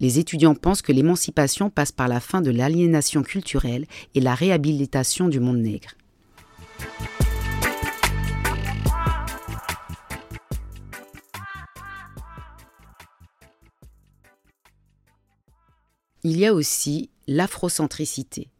Les 0.00 0.18
étudiants 0.18 0.54
pensent 0.54 0.82
que 0.82 0.92
l'émancipation 0.92 1.70
passe 1.70 1.92
par 1.92 2.06
la 2.06 2.20
fin 2.20 2.40
de 2.40 2.50
l'aliénation 2.50 3.22
culturelle 3.22 3.86
et 4.14 4.20
la 4.20 4.34
réhabilitation 4.34 5.28
du 5.28 5.40
monde 5.40 5.58
nègre. 5.58 5.90
Il 16.24 16.36
y 16.36 16.46
a 16.46 16.52
aussi 16.52 17.10
l'afrocentricité. 17.26 18.50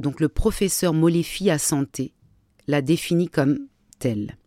Donc 0.00 0.20
le 0.20 0.28
professeur 0.28 0.94
Molefi 0.94 1.50
à 1.50 1.58
santé 1.58 2.14
l'a 2.68 2.80
définie 2.80 3.28
comme 3.28 3.68
telle. 3.98 4.38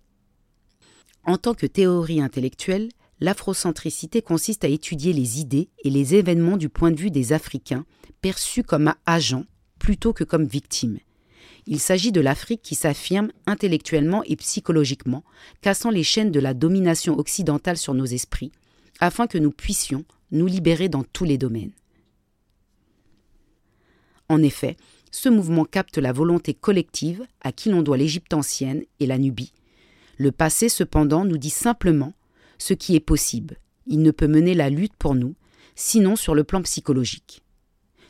En 1.26 1.38
tant 1.38 1.54
que 1.54 1.66
théorie 1.66 2.22
intellectuelle, 2.22 2.90
l'afrocentricité 3.20 4.22
consiste 4.22 4.64
à 4.64 4.68
étudier 4.68 5.14
les 5.14 5.40
idées 5.40 5.70
et 5.84 5.90
les 5.90 6.16
événements 6.16 6.58
du 6.58 6.70
point 6.70 6.92
de 6.92 7.00
vue 7.00 7.12
des 7.12 7.34
Africains, 7.34 7.86
perçus 8.22 8.64
comme 8.64 8.94
agents 9.06 9.46
plutôt 9.78 10.14
que 10.14 10.24
comme 10.24 10.46
victimes. 10.46 11.00
Il 11.66 11.80
s'agit 11.80 12.12
de 12.12 12.22
l'Afrique 12.22 12.62
qui 12.62 12.76
s'affirme 12.76 13.32
intellectuellement 13.46 14.24
et 14.26 14.36
psychologiquement, 14.36 15.24
cassant 15.62 15.90
les 15.90 16.04
chaînes 16.04 16.32
de 16.32 16.40
la 16.40 16.54
domination 16.54 17.18
occidentale 17.18 17.78
sur 17.78 17.94
nos 17.94 18.06
esprits, 18.06 18.52
afin 19.00 19.28
que 19.28 19.38
nous 19.38 19.52
puissions 19.52 20.06
nous 20.32 20.48
libérer 20.48 20.90
dans 20.90 21.04
tous 21.04 21.26
les 21.26 21.38
domaines. 21.38 21.72
En 24.28 24.44
effet, 24.44 24.78
ce 25.12 25.30
mouvement 25.30 25.66
capte 25.66 25.98
la 25.98 26.12
volonté 26.12 26.54
collective 26.54 27.26
à 27.42 27.52
qui 27.52 27.70
l'on 27.70 27.82
doit 27.82 27.98
l'Égypte 27.98 28.34
ancienne 28.34 28.84
et 29.00 29.08
la 29.08 29.18
Nubie. 29.18 29.54
Le 30.18 30.32
passé, 30.32 30.70
cependant, 30.70 31.26
nous 31.26 31.38
dit 31.38 31.50
simplement 31.50 32.14
ce 32.58 32.74
qui 32.74 32.96
est 32.96 33.00
possible. 33.00 33.58
Il 33.88 34.02
ne 34.02 34.12
peut 34.12 34.28
mener 34.28 34.54
la 34.54 34.70
lutte 34.70 34.96
pour 35.00 35.16
nous, 35.16 35.36
sinon 35.76 36.16
sur 36.16 36.36
le 36.36 36.44
plan 36.44 36.62
psychologique. 36.62 37.42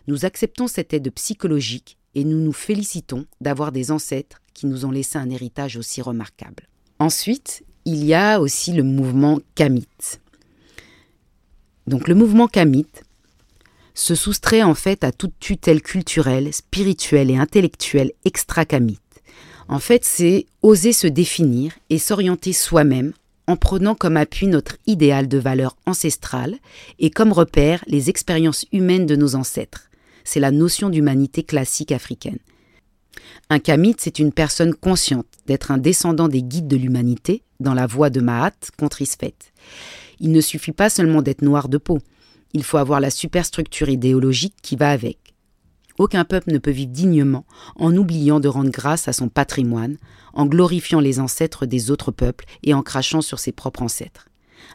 Nous 0.08 0.26
acceptons 0.26 0.68
cette 0.68 0.94
aide 0.94 1.12
psychologique 1.12 1.99
et 2.20 2.26
nous 2.26 2.40
nous 2.40 2.52
félicitons 2.52 3.26
d'avoir 3.40 3.72
des 3.72 3.92
ancêtres 3.92 4.42
qui 4.54 4.66
nous 4.66 4.84
ont 4.84 4.92
laissé 4.92 5.18
un 5.18 5.30
héritage 5.30 5.78
aussi 5.78 6.02
remarquable. 6.02 6.68
Ensuite, 7.00 7.64
il 7.86 8.04
y 8.04 8.14
a 8.14 8.42
aussi 8.42 8.74
le 8.74 8.84
mouvement 8.84 9.40
kamite. 9.56 10.20
Donc 11.88 12.10
le 12.10 12.16
mouvement 12.16 12.50
kamite 12.50 13.04
se 13.94 14.16
soustrait 14.16 14.64
en 14.64 14.76
fait 14.76 15.06
à 15.06 15.14
toute 15.14 15.40
tutelle 15.40 15.82
culturelle, 15.82 16.54
spirituelle 16.54 17.32
et 17.32 17.38
intellectuelle 17.38 18.12
extra-kamite. 18.26 19.00
En 19.70 19.80
fait, 19.80 20.04
c'est 20.04 20.46
oser 20.62 20.92
se 20.92 21.08
définir 21.08 21.72
et 21.90 22.00
s'orienter 22.00 22.52
soi-même 22.52 23.14
en 23.48 23.56
prenant 23.56 23.96
comme 23.96 24.18
appui 24.18 24.48
notre 24.48 24.76
idéal 24.88 25.30
de 25.30 25.38
valeur 25.38 25.78
ancestrale 25.86 26.58
et 27.00 27.12
comme 27.12 27.32
repère 27.32 27.82
les 27.88 28.10
expériences 28.10 28.66
humaines 28.74 29.06
de 29.06 29.16
nos 29.16 29.36
ancêtres 29.36 29.89
c'est 30.30 30.40
la 30.40 30.52
notion 30.52 30.90
d'humanité 30.90 31.42
classique 31.42 31.92
africaine. 31.92 32.38
Un 33.50 33.58
kamite, 33.58 34.00
c'est 34.00 34.20
une 34.20 34.32
personne 34.32 34.76
consciente 34.76 35.26
d'être 35.48 35.72
un 35.72 35.80
descendant 35.80 36.28
des 36.28 36.44
guides 36.44 36.68
de 36.68 36.78
l'humanité, 36.78 37.42
dans 37.60 37.74
la 37.74 37.88
voie 37.88 38.12
de 38.12 38.22
Mahat 38.22 38.54
contre 38.78 39.02
Isfet. 39.02 39.34
Il 40.20 40.32
ne 40.32 40.40
suffit 40.40 40.72
pas 40.72 40.92
seulement 40.92 41.24
d'être 41.24 41.42
noir 41.42 41.68
de 41.68 41.80
peau, 41.80 41.98
il 42.54 42.64
faut 42.64 42.78
avoir 42.78 43.00
la 43.00 43.10
superstructure 43.10 43.90
idéologique 43.90 44.56
qui 44.62 44.76
va 44.76 44.92
avec. 44.92 45.18
Aucun 45.98 46.26
peuple 46.26 46.54
ne 46.54 46.60
peut 46.60 46.72
vivre 46.72 46.92
dignement 46.92 47.46
en 47.76 47.96
oubliant 47.98 48.40
de 48.40 48.48
rendre 48.48 48.70
grâce 48.70 49.08
à 49.08 49.14
son 49.14 49.30
patrimoine, 49.30 49.98
en 50.34 50.46
glorifiant 50.46 51.00
les 51.00 51.20
ancêtres 51.20 51.66
des 51.66 51.90
autres 51.90 52.12
peuples 52.12 52.46
et 52.62 52.76
en 52.76 52.84
crachant 52.84 53.22
sur 53.22 53.40
ses 53.40 53.52
propres 53.52 53.82
ancêtres. 53.82 54.29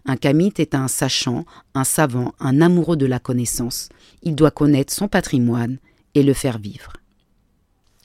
Un 0.07 0.17
kamite 0.17 0.61
est 0.61 0.75
un 0.75 0.89
sachant, 0.89 1.45
un 1.75 1.85
savant, 1.85 2.33
un 2.41 2.61
amoureux 2.61 2.97
de 2.97 3.07
la 3.07 3.19
connaissance. 3.19 3.89
Il 4.23 4.35
doit 4.35 4.51
connaître 4.51 4.93
son 4.93 5.09
patrimoine 5.09 5.79
et 6.15 6.23
le 6.23 6.35
faire 6.35 6.59
vivre. 6.59 6.93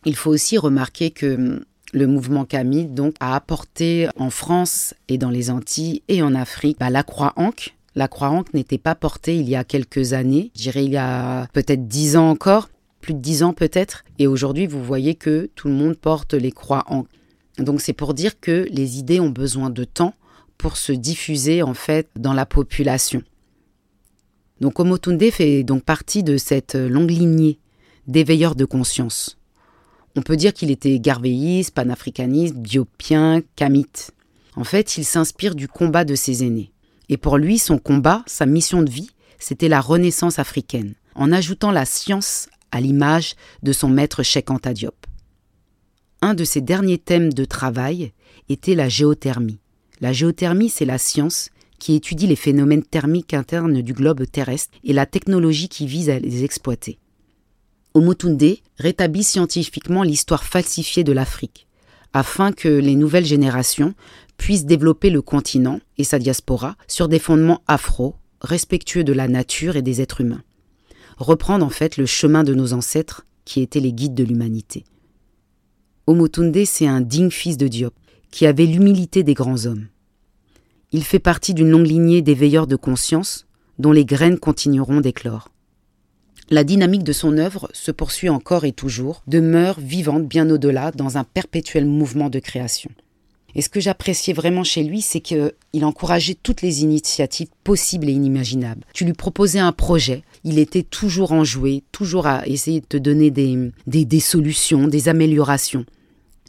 Il 0.05 0.15
faut 0.15 0.31
aussi 0.31 0.57
remarquer 0.57 1.11
que 1.11 1.35
hum, 1.35 1.65
le 1.93 2.07
mouvement 2.07 2.45
kamite 2.45 2.93
donc, 2.93 3.15
a 3.19 3.35
apporté 3.35 4.07
en 4.17 4.29
France 4.29 4.93
et 5.07 5.17
dans 5.17 5.29
les 5.29 5.49
Antilles 5.49 6.03
et 6.07 6.21
en 6.21 6.35
Afrique 6.35 6.77
bah, 6.79 6.89
la 6.89 7.03
croix 7.03 7.33
ankh. 7.35 7.75
La 7.95 8.07
croix 8.07 8.29
ankh 8.29 8.53
n'était 8.53 8.77
pas 8.77 8.95
portée 8.95 9.35
il 9.35 9.49
y 9.49 9.55
a 9.55 9.63
quelques 9.63 10.13
années, 10.13 10.51
je 10.55 10.61
dirais 10.61 10.85
il 10.85 10.91
y 10.91 10.97
a 10.97 11.47
peut-être 11.53 11.87
dix 11.87 12.15
ans 12.15 12.29
encore, 12.29 12.69
plus 13.01 13.13
de 13.13 13.19
dix 13.19 13.43
ans 13.43 13.53
peut-être. 13.53 14.03
Et 14.19 14.27
aujourd'hui, 14.27 14.67
vous 14.67 14.83
voyez 14.83 15.15
que 15.15 15.49
tout 15.55 15.67
le 15.67 15.73
monde 15.73 15.95
porte 15.95 16.33
les 16.33 16.51
croix 16.51 16.85
ankh. 16.87 17.07
Donc 17.57 17.81
c'est 17.81 17.93
pour 17.93 18.13
dire 18.13 18.39
que 18.39 18.67
les 18.69 18.99
idées 18.99 19.19
ont 19.19 19.29
besoin 19.29 19.69
de 19.69 19.83
temps 19.83 20.13
pour 20.59 20.77
se 20.77 20.91
diffuser 20.91 21.63
en 21.63 21.73
fait 21.73 22.09
dans 22.15 22.33
la 22.33 22.45
population. 22.45 23.23
Donc 24.61 24.79
Omotunde 24.79 25.31
fait 25.31 25.63
donc 25.63 25.83
partie 25.83 26.21
de 26.21 26.37
cette 26.37 26.75
longue 26.75 27.09
lignée 27.09 27.59
d'éveilleurs 28.07 28.55
de 28.55 28.65
conscience. 28.65 29.39
On 30.15 30.21
peut 30.21 30.35
dire 30.35 30.53
qu'il 30.53 30.69
était 30.69 30.99
garvéiste, 30.99 31.73
panafricaniste, 31.73 32.55
diopien, 32.57 33.41
kamite. 33.55 34.11
En 34.55 34.65
fait, 34.65 34.97
il 34.97 35.05
s'inspire 35.05 35.55
du 35.55 35.67
combat 35.67 36.03
de 36.03 36.15
ses 36.15 36.43
aînés. 36.43 36.71
Et 37.07 37.17
pour 37.17 37.37
lui, 37.37 37.57
son 37.57 37.77
combat, 37.77 38.23
sa 38.27 38.45
mission 38.45 38.83
de 38.83 38.89
vie, 38.89 39.11
c'était 39.39 39.69
la 39.69 39.79
renaissance 39.79 40.39
africaine, 40.39 40.95
en 41.15 41.31
ajoutant 41.31 41.71
la 41.71 41.85
science 41.85 42.49
à 42.71 42.81
l'image 42.81 43.35
de 43.63 43.71
son 43.71 43.87
maître 43.87 44.23
Cheikh 44.23 44.51
Anta 44.51 44.73
Diop. 44.73 45.05
Un 46.21 46.33
de 46.33 46.43
ses 46.43 46.59
derniers 46.59 46.97
thèmes 46.97 47.31
de 47.31 47.45
travail 47.45 48.11
était 48.49 48.75
la 48.75 48.89
géothermie. 48.89 49.59
La 50.01 50.13
géothermie, 50.13 50.69
c'est 50.69 50.85
la 50.85 50.97
science 50.97 51.49
qui 51.77 51.95
étudie 51.95 52.27
les 52.27 52.35
phénomènes 52.35 52.83
thermiques 52.83 53.33
internes 53.33 53.81
du 53.81 53.93
globe 53.93 54.25
terrestre 54.29 54.77
et 54.83 54.93
la 54.93 55.05
technologie 55.05 55.69
qui 55.69 55.87
vise 55.87 56.09
à 56.09 56.19
les 56.19 56.43
exploiter. 56.43 56.99
Omotunde 57.93 58.57
rétablit 58.77 59.23
scientifiquement 59.23 60.03
l'histoire 60.03 60.43
falsifiée 60.43 61.03
de 61.03 61.11
l'Afrique, 61.11 61.67
afin 62.13 62.51
que 62.51 62.67
les 62.67 62.95
nouvelles 62.95 63.25
générations 63.25 63.93
puissent 64.37 64.65
développer 64.65 65.09
le 65.09 65.21
continent 65.21 65.79
et 65.97 66.03
sa 66.03 66.19
diaspora 66.19 66.75
sur 66.87 67.07
des 67.07 67.19
fondements 67.19 67.61
afro, 67.67 68.15
respectueux 68.41 69.03
de 69.03 69.13
la 69.13 69.27
nature 69.27 69.75
et 69.75 69.81
des 69.81 70.01
êtres 70.01 70.21
humains. 70.21 70.43
Reprendre 71.17 71.65
en 71.65 71.69
fait 71.69 71.97
le 71.97 72.05
chemin 72.05 72.43
de 72.43 72.53
nos 72.53 72.73
ancêtres 72.73 73.25
qui 73.43 73.61
étaient 73.61 73.81
les 73.81 73.91
guides 73.91 74.15
de 74.15 74.23
l'humanité. 74.23 74.85
Omotunde, 76.07 76.63
c'est 76.65 76.87
un 76.87 77.01
digne 77.01 77.31
fils 77.31 77.57
de 77.57 77.67
Diop, 77.67 77.93
qui 78.31 78.45
avait 78.45 78.65
l'humilité 78.65 79.23
des 79.23 79.33
grands 79.33 79.65
hommes. 79.65 79.87
Il 80.91 81.03
fait 81.03 81.19
partie 81.19 81.53
d'une 81.53 81.69
longue 81.69 81.87
lignée 81.87 82.21
d'éveilleurs 82.21 82.67
de 82.67 82.75
conscience, 82.75 83.45
dont 83.77 83.91
les 83.91 84.05
graines 84.05 84.39
continueront 84.39 85.01
d'éclore. 85.01 85.49
La 86.49 86.63
dynamique 86.63 87.03
de 87.03 87.13
son 87.13 87.37
œuvre 87.37 87.69
se 87.73 87.91
poursuit 87.91 88.29
encore 88.29 88.65
et 88.65 88.71
toujours, 88.71 89.21
demeure 89.27 89.79
vivante 89.79 90.27
bien 90.27 90.49
au-delà 90.49 90.91
dans 90.91 91.17
un 91.17 91.23
perpétuel 91.23 91.85
mouvement 91.85 92.29
de 92.29 92.39
création. 92.39 92.89
Et 93.55 93.61
ce 93.61 93.69
que 93.69 93.79
j'appréciais 93.79 94.33
vraiment 94.33 94.63
chez 94.63 94.83
lui, 94.83 95.01
c'est 95.01 95.21
qu'il 95.21 95.85
encourageait 95.85 96.37
toutes 96.41 96.61
les 96.61 96.81
initiatives 96.81 97.49
possibles 97.63 98.09
et 98.09 98.13
inimaginables. 98.13 98.85
Tu 98.93 99.05
lui 99.05 99.13
proposais 99.13 99.59
un 99.59 99.71
projet, 99.71 100.23
il 100.43 100.59
était 100.59 100.83
toujours 100.83 101.31
enjoué, 101.31 101.83
toujours 101.91 102.27
à 102.27 102.47
essayer 102.47 102.81
de 102.81 102.85
te 102.85 102.97
donner 102.97 103.31
des, 103.31 103.71
des, 103.87 104.05
des 104.05 104.19
solutions, 104.19 104.87
des 104.87 105.07
améliorations. 105.07 105.85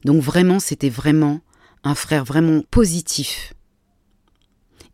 Donc 0.04 0.22
vraiment, 0.22 0.60
c'était 0.60 0.90
vraiment 0.90 1.40
un 1.84 1.94
frère 1.94 2.24
vraiment 2.24 2.62
positif. 2.70 3.54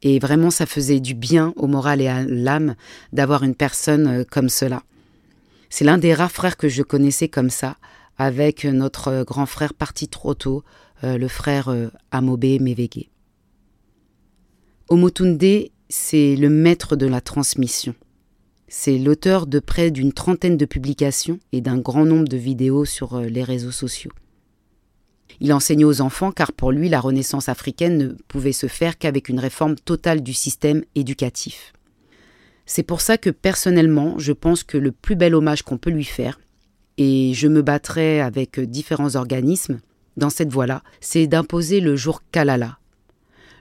Et 0.02 0.18
vraiment, 0.18 0.50
ça 0.50 0.66
faisait 0.66 1.00
du 1.00 1.14
bien 1.14 1.52
au 1.56 1.66
moral 1.66 2.00
et 2.00 2.08
à 2.08 2.24
l'âme 2.24 2.74
d'avoir 3.12 3.42
une 3.42 3.54
personne 3.54 4.06
euh, 4.06 4.24
comme 4.28 4.48
cela. 4.48 4.82
C'est 5.68 5.84
l'un 5.84 5.98
des 5.98 6.14
rares 6.14 6.30
frères 6.30 6.56
que 6.56 6.68
je 6.68 6.82
connaissais 6.82 7.28
comme 7.28 7.50
ça, 7.50 7.76
avec 8.18 8.64
notre 8.64 9.24
grand 9.24 9.46
frère 9.46 9.74
parti 9.74 10.08
trop 10.08 10.34
tôt, 10.34 10.62
euh, 11.04 11.18
le 11.18 11.28
frère 11.28 11.68
euh, 11.68 11.88
Amobe 12.10 12.60
Mevege. 12.60 13.10
Omotunde, 14.88 15.68
c'est 15.88 16.36
le 16.36 16.48
maître 16.48 16.96
de 16.96 17.06
la 17.06 17.20
transmission. 17.20 17.94
C'est 18.68 18.98
l'auteur 18.98 19.46
de 19.46 19.58
près 19.58 19.90
d'une 19.90 20.12
trentaine 20.12 20.56
de 20.56 20.64
publications 20.64 21.38
et 21.52 21.60
d'un 21.60 21.78
grand 21.78 22.04
nombre 22.04 22.28
de 22.28 22.36
vidéos 22.36 22.84
sur 22.84 23.14
euh, 23.14 23.26
les 23.26 23.44
réseaux 23.44 23.72
sociaux. 23.72 24.12
Il 25.40 25.52
enseignait 25.52 25.84
aux 25.84 26.00
enfants 26.00 26.32
car 26.32 26.52
pour 26.52 26.72
lui 26.72 26.88
la 26.88 27.00
renaissance 27.00 27.48
africaine 27.48 27.98
ne 27.98 28.08
pouvait 28.28 28.52
se 28.52 28.66
faire 28.66 28.98
qu'avec 28.98 29.28
une 29.28 29.40
réforme 29.40 29.76
totale 29.76 30.22
du 30.22 30.32
système 30.32 30.82
éducatif. 30.94 31.72
C'est 32.64 32.82
pour 32.82 33.00
ça 33.00 33.16
que 33.16 33.30
personnellement, 33.30 34.18
je 34.18 34.32
pense 34.32 34.64
que 34.64 34.76
le 34.76 34.92
plus 34.92 35.14
bel 35.14 35.34
hommage 35.34 35.62
qu'on 35.62 35.78
peut 35.78 35.90
lui 35.90 36.04
faire, 36.04 36.40
et 36.98 37.32
je 37.34 37.48
me 37.48 37.62
battrai 37.62 38.20
avec 38.20 38.58
différents 38.58 39.16
organismes 39.16 39.80
dans 40.16 40.30
cette 40.30 40.52
voie-là, 40.52 40.82
c'est 41.00 41.26
d'imposer 41.26 41.80
le 41.80 41.94
jour 41.94 42.22
Kalala. 42.32 42.78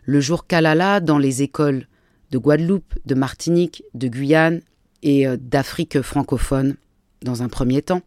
Le 0.03 0.21
jour 0.21 0.47
Kalala 0.47 1.01
dans 1.01 1.17
les 1.17 1.41
écoles 1.41 1.88
de 2.31 2.38
Guadeloupe, 2.38 2.93
de 3.05 3.15
Martinique, 3.15 3.83
de 3.93 4.07
Guyane 4.07 4.61
et 5.03 5.27
euh, 5.27 5.38
d'Afrique 5.39 6.01
francophone 6.01 6.75
dans 7.21 7.43
un 7.43 7.49
premier 7.49 7.81
temps. 7.81 8.01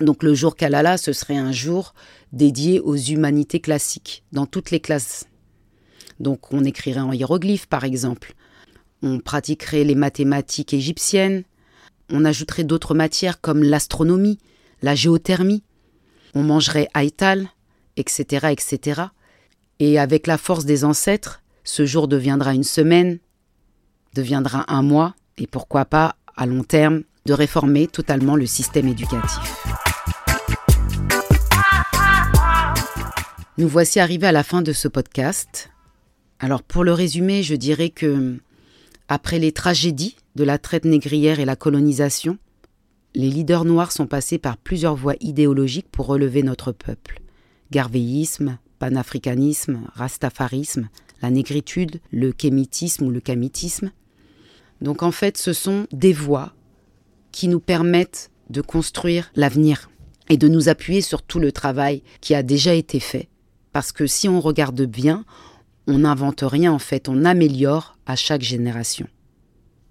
Donc 0.00 0.22
le 0.22 0.34
jour 0.34 0.54
Kalala, 0.54 0.96
ce 0.96 1.12
serait 1.12 1.36
un 1.36 1.52
jour 1.52 1.94
dédié 2.32 2.80
aux 2.80 2.96
humanités 2.96 3.60
classiques, 3.60 4.22
dans 4.32 4.46
toutes 4.46 4.70
les 4.70 4.80
classes. 4.80 5.26
Donc 6.20 6.52
on 6.52 6.64
écrirait 6.64 7.00
en 7.00 7.12
hiéroglyphes, 7.12 7.66
par 7.66 7.84
exemple. 7.84 8.34
On 9.02 9.18
pratiquerait 9.18 9.84
les 9.84 9.94
mathématiques 9.94 10.74
égyptiennes. 10.74 11.44
On 12.10 12.24
ajouterait 12.24 12.64
d'autres 12.64 12.94
matières 12.94 13.40
comme 13.40 13.62
l'astronomie, 13.62 14.38
la 14.82 14.94
géothermie. 14.94 15.62
On 16.34 16.42
mangerait 16.42 16.88
Aïtal, 16.94 17.48
etc., 17.96 18.48
etc. 18.50 19.02
Et 19.80 19.98
avec 19.98 20.26
la 20.26 20.38
force 20.38 20.64
des 20.64 20.84
ancêtres, 20.84 21.42
ce 21.64 21.86
jour 21.86 22.08
deviendra 22.08 22.54
une 22.54 22.64
semaine, 22.64 23.18
deviendra 24.14 24.64
un 24.68 24.82
mois, 24.82 25.14
et 25.36 25.46
pourquoi 25.46 25.84
pas, 25.84 26.16
à 26.36 26.46
long 26.46 26.64
terme, 26.64 27.02
de 27.26 27.32
réformer 27.32 27.86
totalement 27.86 28.36
le 28.36 28.46
système 28.46 28.88
éducatif. 28.88 29.54
Nous 33.58 33.66
voici 33.66 33.98
arrivés 33.98 34.28
à 34.28 34.32
la 34.32 34.44
fin 34.44 34.62
de 34.62 34.72
ce 34.72 34.86
podcast. 34.86 35.70
Alors 36.38 36.62
pour 36.62 36.84
le 36.84 36.92
résumer, 36.92 37.42
je 37.42 37.56
dirais 37.56 37.90
que 37.90 38.38
après 39.08 39.40
les 39.40 39.50
tragédies 39.50 40.14
de 40.36 40.44
la 40.44 40.58
traite 40.58 40.84
négrière 40.84 41.40
et 41.40 41.44
la 41.44 41.56
colonisation, 41.56 42.38
les 43.16 43.28
leaders 43.28 43.64
noirs 43.64 43.90
sont 43.90 44.06
passés 44.06 44.38
par 44.38 44.58
plusieurs 44.58 44.94
voies 44.94 45.16
idéologiques 45.18 45.88
pour 45.90 46.06
relever 46.06 46.44
notre 46.44 46.70
peuple. 46.70 47.20
Garvéisme, 47.72 48.58
panafricanisme, 48.78 49.80
rastafarisme, 49.92 50.88
la 51.20 51.30
négritude, 51.30 52.00
le 52.12 52.30
kémitisme 52.30 53.06
ou 53.06 53.10
le 53.10 53.18
kamitisme. 53.18 53.90
Donc 54.82 55.02
en 55.02 55.10
fait, 55.10 55.36
ce 55.36 55.52
sont 55.52 55.88
des 55.90 56.12
voies 56.12 56.54
qui 57.32 57.48
nous 57.48 57.58
permettent 57.58 58.30
de 58.50 58.60
construire 58.60 59.32
l'avenir 59.34 59.90
et 60.28 60.36
de 60.36 60.46
nous 60.46 60.68
appuyer 60.68 61.00
sur 61.00 61.22
tout 61.22 61.40
le 61.40 61.50
travail 61.50 62.04
qui 62.20 62.36
a 62.36 62.44
déjà 62.44 62.72
été 62.72 63.00
fait. 63.00 63.28
Parce 63.78 63.92
que 63.92 64.08
si 64.08 64.28
on 64.28 64.40
regarde 64.40 64.82
bien, 64.82 65.24
on 65.86 66.00
n'invente 66.00 66.42
rien 66.42 66.72
en 66.72 66.80
fait, 66.80 67.08
on 67.08 67.24
améliore 67.24 67.96
à 68.06 68.16
chaque 68.16 68.42
génération. 68.42 69.06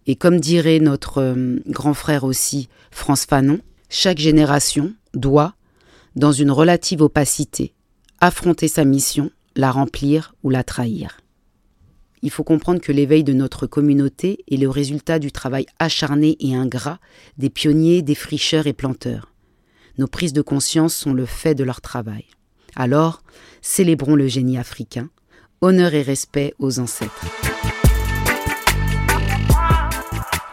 Et 0.07 0.17
comme 0.17 0.41
dirait 0.41 0.79
notre 0.81 1.21
euh, 1.21 1.61
grand 1.67 1.93
frère 1.93 2.25
aussi, 2.25 2.67
France 2.91 3.23
Fanon, 3.23 3.61
chaque 3.87 4.17
génération 4.17 4.93
doit, 5.13 5.55
dans 6.17 6.33
une 6.33 6.51
relative 6.51 7.01
opacité, 7.01 7.73
affronter 8.19 8.67
sa 8.67 8.83
mission, 8.83 9.31
la 9.55 9.71
remplir 9.71 10.35
ou 10.43 10.49
la 10.49 10.65
trahir. 10.65 11.21
Il 12.21 12.29
faut 12.29 12.43
comprendre 12.43 12.81
que 12.81 12.91
l'éveil 12.91 13.23
de 13.23 13.31
notre 13.31 13.67
communauté 13.67 14.43
est 14.51 14.57
le 14.57 14.69
résultat 14.69 15.17
du 15.17 15.31
travail 15.31 15.65
acharné 15.79 16.35
et 16.41 16.55
ingrat 16.55 16.99
des 17.37 17.49
pionniers, 17.49 18.01
des 18.01 18.15
fricheurs 18.15 18.67
et 18.67 18.73
planteurs. 18.73 19.33
Nos 19.97 20.07
prises 20.07 20.33
de 20.33 20.41
conscience 20.41 20.93
sont 20.93 21.13
le 21.13 21.25
fait 21.25 21.55
de 21.55 21.63
leur 21.63 21.79
travail. 21.79 22.25
Alors, 22.79 23.23
célébrons 23.63 24.13
le 24.13 24.27
génie 24.27 24.59
africain, 24.59 25.09
honneur 25.61 25.95
et 25.95 26.03
respect 26.03 26.53
aux 26.59 26.77
ancêtres. 26.77 27.25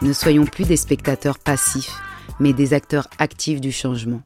Ne 0.01 0.11
soyons 0.11 0.45
plus 0.45 0.65
des 0.65 0.75
spectateurs 0.75 1.37
passifs, 1.37 2.01
mais 2.39 2.51
des 2.51 2.73
acteurs 2.73 3.07
actifs 3.19 3.61
du 3.61 3.71
changement. 3.71 4.23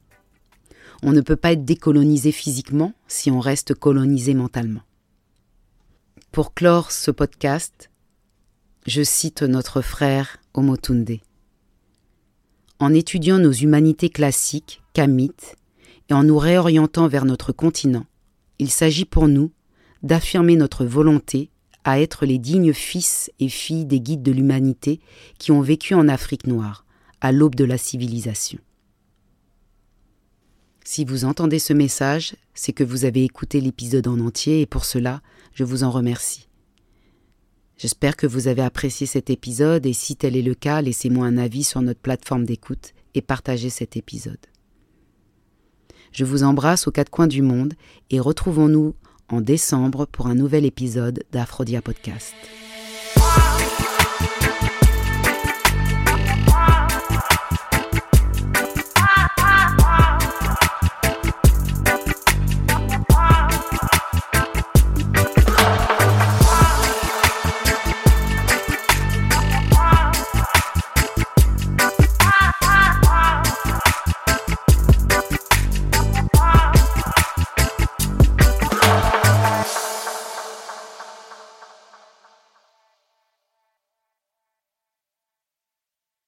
On 1.02 1.12
ne 1.12 1.20
peut 1.20 1.36
pas 1.36 1.52
être 1.52 1.66
décolonisé 1.66 2.32
physiquement 2.32 2.94
si 3.06 3.30
on 3.30 3.38
reste 3.38 3.74
colonisé 3.74 4.32
mentalement. 4.32 4.82
Pour 6.32 6.54
clore 6.54 6.92
ce 6.92 7.10
podcast, 7.10 7.90
je 8.86 9.02
cite 9.02 9.42
notre 9.42 9.82
frère 9.82 10.38
Omotunde. 10.54 11.18
En 12.78 12.94
étudiant 12.94 13.38
nos 13.38 13.52
humanités 13.52 14.08
classiques, 14.08 14.80
kamites, 14.94 15.56
et 16.10 16.14
en 16.14 16.24
nous 16.24 16.38
réorientant 16.38 17.08
vers 17.08 17.24
notre 17.24 17.52
continent, 17.52 18.04
il 18.58 18.70
s'agit 18.70 19.04
pour 19.04 19.28
nous 19.28 19.52
d'affirmer 20.02 20.56
notre 20.56 20.84
volonté 20.84 21.50
à 21.84 22.00
être 22.00 22.26
les 22.26 22.38
dignes 22.38 22.72
fils 22.72 23.30
et 23.38 23.48
filles 23.48 23.86
des 23.86 24.00
guides 24.00 24.22
de 24.22 24.32
l'humanité 24.32 25.00
qui 25.38 25.52
ont 25.52 25.62
vécu 25.62 25.94
en 25.94 26.08
Afrique 26.08 26.46
noire, 26.46 26.84
à 27.20 27.32
l'aube 27.32 27.54
de 27.54 27.64
la 27.64 27.78
civilisation. 27.78 28.58
Si 30.84 31.04
vous 31.04 31.24
entendez 31.24 31.58
ce 31.58 31.72
message, 31.72 32.34
c'est 32.54 32.72
que 32.72 32.84
vous 32.84 33.04
avez 33.04 33.24
écouté 33.24 33.60
l'épisode 33.60 34.08
en 34.08 34.18
entier 34.18 34.60
et 34.60 34.66
pour 34.66 34.84
cela, 34.84 35.22
je 35.54 35.64
vous 35.64 35.84
en 35.84 35.90
remercie. 35.90 36.48
J'espère 37.78 38.16
que 38.16 38.26
vous 38.26 38.48
avez 38.48 38.62
apprécié 38.62 39.06
cet 39.06 39.30
épisode 39.30 39.86
et 39.86 39.92
si 39.92 40.16
tel 40.16 40.36
est 40.36 40.42
le 40.42 40.54
cas, 40.54 40.82
laissez-moi 40.82 41.26
un 41.26 41.38
avis 41.38 41.64
sur 41.64 41.80
notre 41.80 42.00
plateforme 42.00 42.44
d'écoute 42.44 42.92
et 43.14 43.22
partagez 43.22 43.70
cet 43.70 43.96
épisode. 43.96 44.38
Je 46.12 46.24
vous 46.24 46.42
embrasse 46.42 46.86
aux 46.86 46.90
quatre 46.90 47.10
coins 47.10 47.26
du 47.26 47.42
monde 47.42 47.74
et 48.10 48.20
retrouvons-nous 48.20 48.94
en 49.28 49.40
décembre 49.40 50.06
pour 50.06 50.26
un 50.26 50.34
nouvel 50.34 50.64
épisode 50.64 51.22
d'Aphrodia 51.32 51.82
Podcast. 51.82 52.34